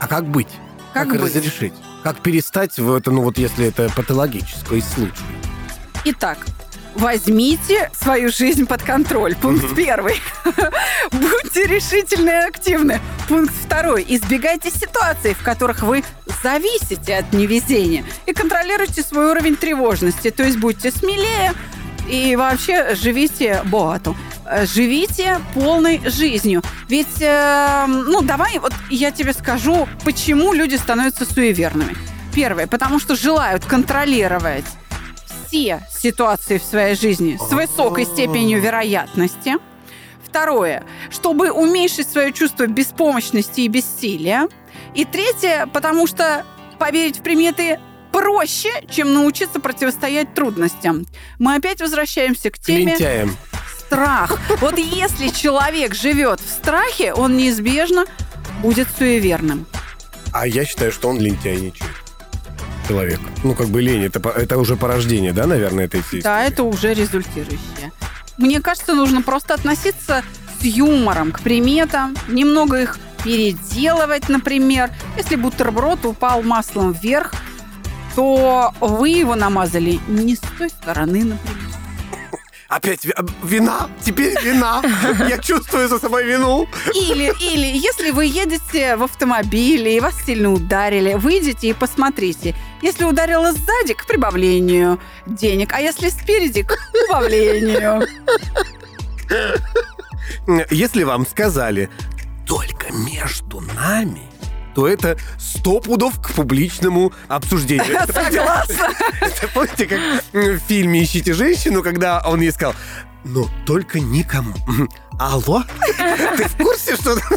А 0.00 0.08
как 0.08 0.26
быть? 0.26 0.48
Как 0.92 1.08
как 1.08 1.20
быть? 1.20 1.36
разрешить? 1.36 1.74
Как 2.04 2.20
перестать 2.20 2.78
в 2.78 2.92
это, 2.92 3.10
ну 3.10 3.22
вот 3.22 3.38
если 3.38 3.66
это 3.66 3.90
патологический 3.96 4.82
случай? 4.82 5.24
Итак, 6.04 6.36
возьмите 6.94 7.90
свою 7.98 8.28
жизнь 8.28 8.66
под 8.66 8.82
контроль. 8.82 9.34
Пункт 9.34 9.74
первый. 9.74 10.20
Будьте 11.10 11.64
решительны 11.64 12.28
и 12.28 12.46
активны. 12.46 13.00
Пункт 13.26 13.54
второй. 13.54 14.04
Избегайте 14.06 14.70
ситуаций, 14.70 15.32
в 15.32 15.42
которых 15.42 15.80
вы 15.80 16.04
зависите 16.42 17.16
от 17.16 17.32
невезения. 17.32 18.04
И 18.26 18.34
контролируйте 18.34 19.02
свой 19.02 19.30
уровень 19.30 19.56
тревожности. 19.56 20.30
То 20.30 20.42
есть 20.42 20.58
будьте 20.58 20.90
смелее 20.90 21.54
и 22.06 22.36
вообще 22.36 22.94
живите 22.96 23.62
боату. 23.64 24.14
Э, 24.46 24.66
Живите 24.66 25.38
полной 25.54 26.00
жизнью. 26.08 26.62
Ведь, 26.88 27.20
э, 27.20 27.86
ну, 27.86 28.22
давай, 28.22 28.58
вот 28.58 28.72
я 28.90 29.10
тебе 29.10 29.32
скажу, 29.32 29.88
почему 30.04 30.52
люди 30.52 30.74
становятся 30.76 31.24
суеверными. 31.24 31.96
Первое, 32.34 32.66
потому 32.66 32.98
что 32.98 33.16
желают 33.16 33.64
контролировать 33.64 34.64
все 35.46 35.80
ситуации 35.90 36.58
в 36.58 36.64
своей 36.64 36.96
жизни 36.96 37.38
с 37.38 37.52
высокой 37.52 38.04
степенью 38.04 38.60
вероятности. 38.60 39.54
Второе, 40.24 40.82
чтобы 41.10 41.52
уменьшить 41.52 42.08
свое 42.08 42.32
чувство 42.32 42.66
беспомощности 42.66 43.60
и 43.60 43.68
бессилия. 43.68 44.48
И 44.94 45.04
третье, 45.04 45.68
потому 45.72 46.08
что 46.08 46.44
поверить 46.78 47.18
в 47.18 47.22
приметы 47.22 47.78
проще, 48.10 48.70
чем 48.90 49.14
научиться 49.14 49.60
противостоять 49.60 50.34
трудностям. 50.34 51.06
Мы 51.38 51.54
опять 51.54 51.80
возвращаемся 51.80 52.50
к 52.50 52.58
теме 52.58 52.92
Лентяем. 52.92 53.36
Страх. 53.94 54.38
Вот 54.60 54.78
если 54.78 55.28
человек 55.28 55.94
живет 55.94 56.40
в 56.40 56.48
страхе, 56.50 57.12
он 57.12 57.36
неизбежно 57.36 58.04
будет 58.60 58.88
суеверным. 58.98 59.66
А 60.32 60.46
я 60.46 60.64
считаю, 60.64 60.90
что 60.90 61.08
он 61.08 61.20
лентяйничает. 61.20 61.90
Человек. 62.88 63.20
Ну, 63.44 63.54
как 63.54 63.68
бы 63.68 63.80
лень, 63.80 64.04
это, 64.04 64.18
это 64.30 64.58
уже 64.58 64.76
порождение, 64.76 65.32
да, 65.32 65.46
наверное, 65.46 65.84
этой 65.86 66.02
всей 66.02 66.20
Да, 66.22 66.40
истории? 66.40 66.52
это 66.52 66.62
уже 66.64 66.92
результирующее. 66.94 67.92
Мне 68.36 68.60
кажется, 68.60 68.94
нужно 68.94 69.22
просто 69.22 69.54
относиться 69.54 70.22
с 70.60 70.64
юмором 70.64 71.30
к 71.32 71.40
приметам, 71.40 72.16
немного 72.28 72.82
их 72.82 72.98
переделывать, 73.22 74.28
например. 74.28 74.90
Если 75.16 75.36
бутерброд 75.36 76.04
упал 76.04 76.42
маслом 76.42 76.92
вверх, 76.92 77.32
то 78.14 78.74
вы 78.80 79.10
его 79.10 79.34
намазали 79.34 79.98
не 80.08 80.34
с 80.36 80.40
той 80.58 80.68
стороны, 80.68 81.24
например. 81.24 81.63
Опять 82.76 83.04
ви- 83.06 83.14
вина? 83.44 83.88
Теперь 84.02 84.34
вина. 84.44 84.82
Я 85.28 85.38
чувствую 85.38 85.88
за 85.88 85.98
собой 85.98 86.24
вину. 86.24 86.66
Или, 86.94 87.32
или, 87.40 87.66
если 87.86 88.10
вы 88.10 88.26
едете 88.26 88.96
в 88.96 89.02
автомобиле 89.04 89.96
и 89.96 90.00
вас 90.00 90.14
сильно 90.26 90.52
ударили, 90.52 91.14
выйдите 91.14 91.68
и 91.68 91.72
посмотрите. 91.72 92.54
Если 92.82 93.04
ударило 93.04 93.52
сзади, 93.52 93.94
к 93.94 94.06
прибавлению 94.06 94.98
денег, 95.26 95.72
а 95.72 95.80
если 95.80 96.10
спереди, 96.10 96.62
к 96.62 96.76
убавлению. 97.08 98.02
Если 100.70 101.04
вам 101.04 101.26
сказали 101.26 101.88
только 102.46 102.92
между 102.92 103.60
нами, 103.60 104.22
то 104.74 104.88
это 104.88 105.16
сто 105.38 105.80
пудов 105.80 106.20
к 106.20 106.32
публичному 106.32 107.12
обсуждению. 107.28 108.00
Согласна. 108.06 108.90
Это 109.20 109.48
помните, 109.52 109.86
как 109.86 110.00
в 110.32 110.58
фильме 110.66 111.02
«Ищите 111.04 111.32
женщину», 111.32 111.82
когда 111.82 112.22
он 112.26 112.40
ей 112.40 112.52
сказал, 112.52 112.74
но 113.24 113.48
только 113.66 114.00
никому. 114.00 114.54
Алло? 115.18 115.62
Ты 116.36 116.48
в 116.48 116.56
курсе, 116.56 116.96
что... 116.96 117.16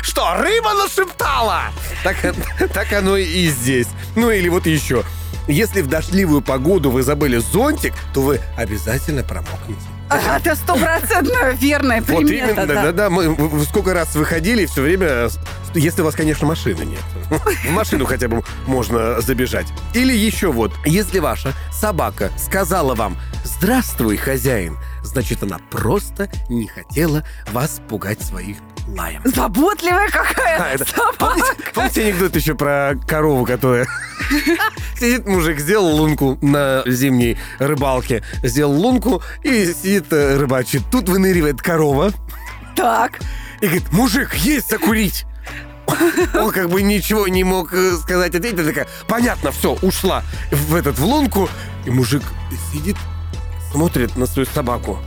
Что, 0.00 0.36
рыба 0.36 0.72
нашептала? 0.72 1.64
Так, 2.02 2.16
так 2.72 2.92
оно 2.94 3.18
и 3.18 3.46
здесь. 3.48 3.88
Ну 4.16 4.30
или 4.30 4.48
вот 4.48 4.66
еще. 4.66 5.04
Если 5.48 5.82
в 5.82 5.88
дождливую 5.88 6.40
погоду 6.40 6.90
вы 6.90 7.02
забыли 7.02 7.36
зонтик, 7.38 7.92
то 8.14 8.22
вы 8.22 8.40
обязательно 8.56 9.22
промокнете. 9.22 9.91
А, 10.12 10.38
Это 10.38 10.54
стопроцентно 10.54 11.50
верная 11.52 12.00
Вот 12.00 12.06
примета. 12.06 12.52
именно, 12.52 12.66
да, 12.66 12.82
да, 12.82 12.92
да. 12.92 13.10
Мы 13.10 13.64
сколько 13.64 13.94
раз 13.94 14.14
выходили, 14.14 14.66
все 14.66 14.82
время, 14.82 15.28
если 15.74 16.02
у 16.02 16.04
вас, 16.04 16.14
конечно, 16.14 16.46
машины 16.46 16.82
нет. 16.84 17.00
В 17.66 17.70
машину 17.70 18.04
хотя 18.04 18.28
бы 18.28 18.42
можно 18.66 19.20
забежать. 19.20 19.66
Или 19.94 20.12
еще 20.12 20.52
вот, 20.52 20.72
если 20.84 21.18
ваша 21.18 21.52
собака 21.72 22.30
сказала 22.38 22.94
вам 22.94 23.16
«Здравствуй, 23.44 24.16
хозяин», 24.16 24.76
значит, 25.02 25.42
она 25.42 25.58
просто 25.70 26.30
не 26.48 26.66
хотела 26.66 27.24
вас 27.52 27.80
пугать 27.88 28.20
своих 28.22 28.56
лаем. 28.88 29.20
Заботливая 29.24 30.08
А, 30.08 30.10
какая 30.10 30.74
это- 30.74 30.84
собака. 30.86 31.14
помните, 31.18 31.54
помните 31.74 32.02
анекдот 32.04 32.36
еще 32.36 32.54
про 32.54 32.94
корову, 33.06 33.44
которая... 33.44 33.86
Сидит 34.98 35.26
мужик, 35.26 35.58
сделал 35.58 35.96
лунку 35.96 36.38
на 36.42 36.82
зимней 36.86 37.36
рыбалке, 37.58 38.22
сделал 38.42 38.72
лунку 38.72 39.22
и 39.42 39.66
сидит 39.74 40.12
э, 40.12 40.36
рыбачит. 40.38 40.82
Тут 40.92 41.08
выныривает 41.08 41.60
корова, 41.60 42.12
Так. 42.76 43.18
и 43.60 43.66
говорит, 43.66 43.92
мужик, 43.92 44.34
есть 44.34 44.70
закурить. 44.70 45.24
Он 46.34 46.50
как 46.52 46.70
бы 46.70 46.82
ничего 46.82 47.26
не 47.26 47.42
мог 47.44 47.74
э, 47.74 47.96
сказать, 47.96 48.34
ответить. 48.34 48.60
Она 48.60 48.68
такая, 48.68 48.86
понятно, 49.08 49.50
все, 49.50 49.76
ушла 49.82 50.22
в 50.52 50.74
этот 50.76 50.98
в 50.98 51.04
лунку. 51.04 51.48
И 51.84 51.90
мужик 51.90 52.22
сидит, 52.72 52.96
смотрит 53.72 54.16
на 54.16 54.26
свою 54.26 54.46
собаку. 54.46 54.98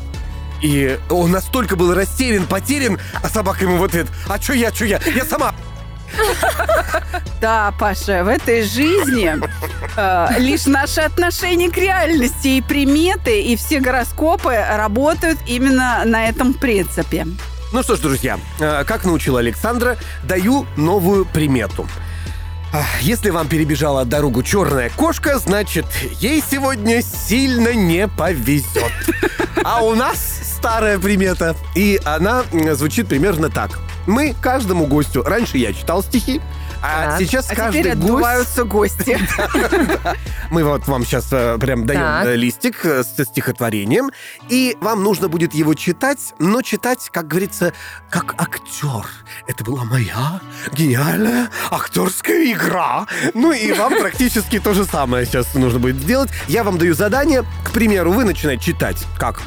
И 0.65 0.99
он 1.11 1.29
настолько 1.29 1.75
был 1.75 1.93
растерян, 1.93 2.47
потерян, 2.47 2.99
а 3.21 3.29
собака 3.29 3.65
ему 3.65 3.77
в 3.77 3.83
ответ, 3.83 4.07
а 4.27 4.39
чё 4.39 4.53
я, 4.53 4.71
чё 4.71 4.85
я, 4.85 4.99
я 5.15 5.23
сама. 5.23 5.53
Да, 7.39 7.71
Паша, 7.79 8.23
в 8.23 8.27
этой 8.27 8.63
жизни 8.63 9.31
э, 9.95 10.39
лишь 10.39 10.65
наши 10.65 11.01
отношения 11.01 11.69
к 11.69 11.77
реальности 11.77 12.47
и 12.47 12.61
приметы, 12.61 13.43
и 13.43 13.55
все 13.55 13.79
гороскопы 13.79 14.55
работают 14.55 15.37
именно 15.45 16.01
на 16.03 16.27
этом 16.27 16.55
принципе. 16.55 17.27
Ну 17.71 17.83
что 17.83 17.95
ж, 17.95 17.99
друзья, 17.99 18.39
э, 18.59 18.85
как 18.85 19.05
научила 19.05 19.41
Александра, 19.41 19.97
даю 20.23 20.65
новую 20.77 21.25
примету. 21.25 21.87
Если 23.01 23.29
вам 23.29 23.47
перебежала 23.47 24.05
дорогу 24.05 24.43
черная 24.43 24.89
кошка, 24.89 25.37
значит, 25.39 25.85
ей 26.19 26.43
сегодня 26.49 27.01
сильно 27.01 27.73
не 27.73 28.07
повезет. 28.07 28.91
А 29.63 29.83
у 29.83 29.95
нас 29.95 30.17
старая 30.57 30.97
примета, 30.99 31.55
и 31.75 31.99
она 32.05 32.43
звучит 32.73 33.07
примерно 33.07 33.49
так. 33.49 33.79
Мы 34.07 34.35
каждому 34.39 34.85
гостю, 34.85 35.23
раньше 35.23 35.57
я 35.57 35.73
читал 35.73 36.03
стихи, 36.03 36.39
а 36.81 37.11
Так. 37.11 37.19
сейчас 37.19 37.49
А 37.51 37.55
каждый 37.55 37.81
теперь 37.81 37.95
гость... 37.95 38.59
гости. 38.59 39.19
Мы 40.51 40.63
вот 40.63 40.87
вам 40.87 41.03
сейчас 41.03 41.25
прям 41.59 41.85
даем 41.87 42.27
э, 42.27 42.35
листик 42.35 42.85
э, 42.85 43.03
со 43.03 43.25
стихотворением, 43.25 44.11
и 44.49 44.77
вам 44.81 45.03
нужно 45.03 45.27
будет 45.27 45.55
его 45.55 45.73
читать, 45.73 46.35
но 46.37 46.61
читать, 46.61 47.09
как 47.11 47.27
говорится, 47.27 47.73
как 48.11 48.35
актер. 48.39 49.07
Это 49.47 49.63
была 49.63 49.83
моя 49.83 50.41
гениальная 50.73 51.49
актерская 51.69 52.51
игра. 52.51 53.05
Ну 53.35 53.51
и 53.51 53.71
вам 53.73 53.93
практически 53.99 54.59
то 54.59 54.73
же 54.73 54.85
самое 54.85 55.25
сейчас 55.25 55.53
нужно 55.53 55.77
будет 55.79 55.97
сделать. 55.97 56.31
Я 56.47 56.63
вам 56.63 56.77
даю 56.79 56.95
задание, 56.95 57.43
к 57.63 57.71
примеру, 57.71 58.11
вы 58.11 58.23
начинаете 58.23 58.63
читать 58.65 58.97
как 59.19 59.41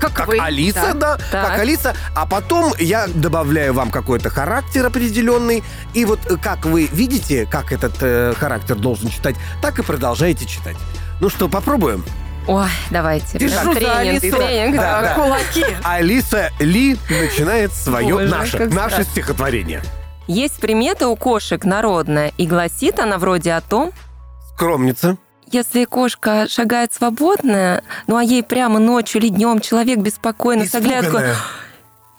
Как, 0.00 0.12
как 0.12 0.26
вы. 0.28 0.38
Алиса, 0.40 0.92
Да. 0.94 1.16
да, 1.16 1.18
Так. 1.30 1.46
как 1.50 1.58
Алиса, 1.60 1.94
а 2.16 2.26
потом 2.26 2.72
я 2.80 3.06
добавляю 3.06 3.74
вам 3.74 3.90
какой-то 3.92 4.28
характер 4.28 4.84
определенный, 4.86 5.62
и 5.94 6.04
вот 6.04 6.18
э, 6.28 6.36
как 6.36 6.66
вы 6.66 6.86
видите, 6.92 7.46
как 7.46 7.72
этот 7.72 7.94
э, 8.00 8.34
характер 8.38 8.74
должен 8.74 9.08
читать, 9.08 9.36
так 9.62 9.78
и 9.78 9.82
продолжаете 9.82 10.46
читать. 10.46 10.76
Ну 11.20 11.28
что, 11.28 11.48
попробуем? 11.48 12.04
Ой, 12.48 12.70
давайте. 12.90 13.38
Держу 13.38 13.74
тренинг, 13.74 14.22
Алису 14.22 14.36
тренинг. 14.36 14.76
Да, 14.76 15.02
да. 15.02 15.14
кулаки. 15.14 15.64
Алиса 15.84 16.50
Ли 16.58 16.96
начинает 17.10 17.74
свое 17.74 18.14
Боже, 18.14 18.28
наше, 18.28 18.66
наше 18.66 19.04
стихотворение. 19.04 19.82
Есть 20.26 20.58
примета 20.58 21.08
у 21.08 21.16
кошек 21.16 21.62
народная, 21.64 22.32
и 22.38 22.46
гласит 22.46 23.00
она 23.00 23.18
вроде 23.18 23.52
о 23.52 23.60
том, 23.60 23.92
Скромница. 24.54 25.18
если 25.50 25.84
кошка 25.84 26.46
шагает 26.48 26.92
свободная, 26.92 27.82
ну 28.06 28.16
а 28.16 28.24
ей 28.24 28.42
прямо 28.42 28.78
ночью 28.78 29.20
или 29.20 29.28
днем 29.28 29.60
человек 29.60 29.98
беспокойно 29.98 30.64
с 30.64 30.74
оглядкой. 30.74 31.34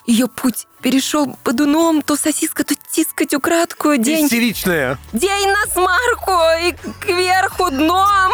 Ее 0.10 0.28
путь 0.28 0.67
перешел 0.82 1.38
подуном, 1.43 2.02
то 2.02 2.15
сосиска, 2.15 2.63
то 2.63 2.74
тискать 2.91 3.34
украдкую, 3.34 3.98
день, 4.00 4.26
Истеричная. 4.26 4.98
день 5.13 5.50
на 5.50 5.65
смарку 5.72 6.34
и 6.63 6.74
кверху 7.00 7.69
дном. 7.69 8.32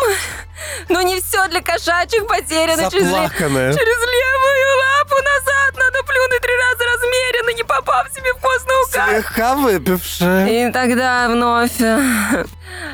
Но 0.90 1.02
не 1.02 1.20
все 1.20 1.48
для 1.50 1.62
кошачьих 1.62 2.26
потеряно. 2.28 2.90
Через, 2.90 3.08
Заплаканная. 3.08 3.74
через 3.74 3.98
левую 3.98 4.78
лапу 4.80 5.16
назад 5.16 5.76
надо 5.78 6.04
плюнуть 6.04 6.42
три 6.42 6.54
раза 6.56 6.84
размеренно, 6.94 7.58
не 7.58 7.64
попав 7.64 8.08
себе 8.16 8.34
в 8.34 8.38
костный 8.38 8.76
указ. 8.88 9.10
Слегка 9.10 9.56
выпившая. 9.56 10.48
И 10.48 10.72
тогда 10.72 11.28
вновь 11.28 11.80
э, 11.82 12.46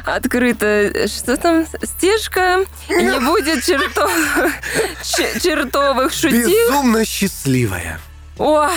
открыта, 0.05 1.07
что 1.07 1.37
там, 1.37 1.67
стежка, 1.83 2.65
не 2.89 3.19
будет 3.19 3.63
черто- 3.63 4.09
ч- 5.03 5.39
чертовых 5.39 6.11
шутил. 6.13 6.49
Безумно 6.49 7.05
счастливая. 7.05 7.99
Ох, 8.41 8.71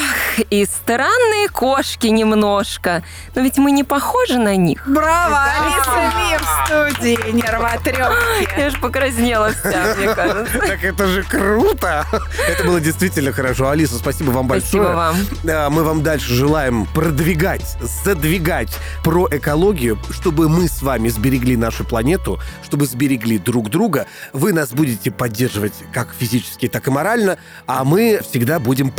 и 0.51 0.67
странные 0.67 1.49
кошки 1.49 2.09
немножко. 2.09 3.03
Но 3.35 3.41
ведь 3.41 3.57
мы 3.57 3.71
не 3.71 3.83
похожи 3.83 4.39
на 4.39 4.57
них. 4.57 4.87
Браво, 4.87 5.43
Алиса 5.43 6.19
Ли 6.19 6.37
в 6.37 6.95
студии 6.99 7.31
нервотрепки. 7.33 8.61
Я 8.61 8.69
же 8.69 8.79
покраснела 8.79 9.53
вся, 9.53 9.95
мне 9.97 10.09
кажется. 10.15 10.59
Так 10.59 10.85
это 10.85 11.07
же 11.07 11.23
круто! 11.23 12.07
Это 12.47 12.65
было 12.65 12.79
действительно 12.79 13.33
хорошо. 13.33 13.71
Алиса, 13.71 13.95
спасибо 13.97 14.33
вам 14.33 14.47
Спасибо 14.49 14.85
большое. 14.85 14.97
вам. 14.97 15.17
Да, 15.45 15.71
Мы 15.71 15.83
вам 15.83 16.03
дальше 16.03 16.35
желаем 16.35 16.85
продвигать, 16.85 17.79
задвигать 18.05 18.77
про 19.03 19.27
экологию, 19.31 19.99
чтобы 20.11 20.51
мы 20.51 20.69
с 20.69 20.83
вами 20.83 21.09
сберегли 21.09 21.57
нашу 21.57 21.85
планету, 21.85 22.39
чтобы 22.63 22.85
сберегли 22.85 23.39
друг 23.39 23.71
друга. 23.71 24.07
Вы 24.35 24.53
нас 24.53 24.73
будете 24.73 25.11
поддерживать 25.11 25.73
как 25.95 26.09
физически, 26.19 26.69
так 26.69 26.87
и 26.87 26.91
морально, 26.91 27.39
а 27.67 27.85
мы 27.85 28.21
всегда 28.29 28.59
будем 28.59 28.91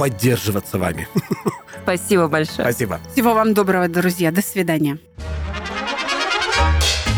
поддерживаться 0.55 0.77
вами. 0.77 1.07
Спасибо 1.83 2.27
большое. 2.27 2.71
Спасибо. 2.71 2.99
Всего 3.11 3.33
вам 3.33 3.53
доброго, 3.53 3.87
друзья. 3.87 4.31
До 4.31 4.41
свидания. 4.41 4.97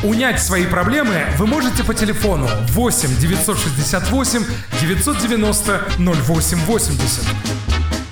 Унять 0.04 0.42
свои 0.42 0.66
проблемы 0.66 1.26
вы 1.38 1.48
можете 1.48 1.84
по 1.84 1.94
телефону 1.94 2.48
8 2.70 3.18
968 3.20 4.46
990 4.82 5.82
0880. 5.98 7.26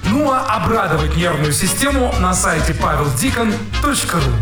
Ну 0.05 0.31
а 0.31 0.41
обрадовать 0.41 1.15
нервную 1.15 1.53
систему 1.53 2.13
на 2.19 2.33
сайте 2.33 2.73
paveldikon.ru 2.73 4.33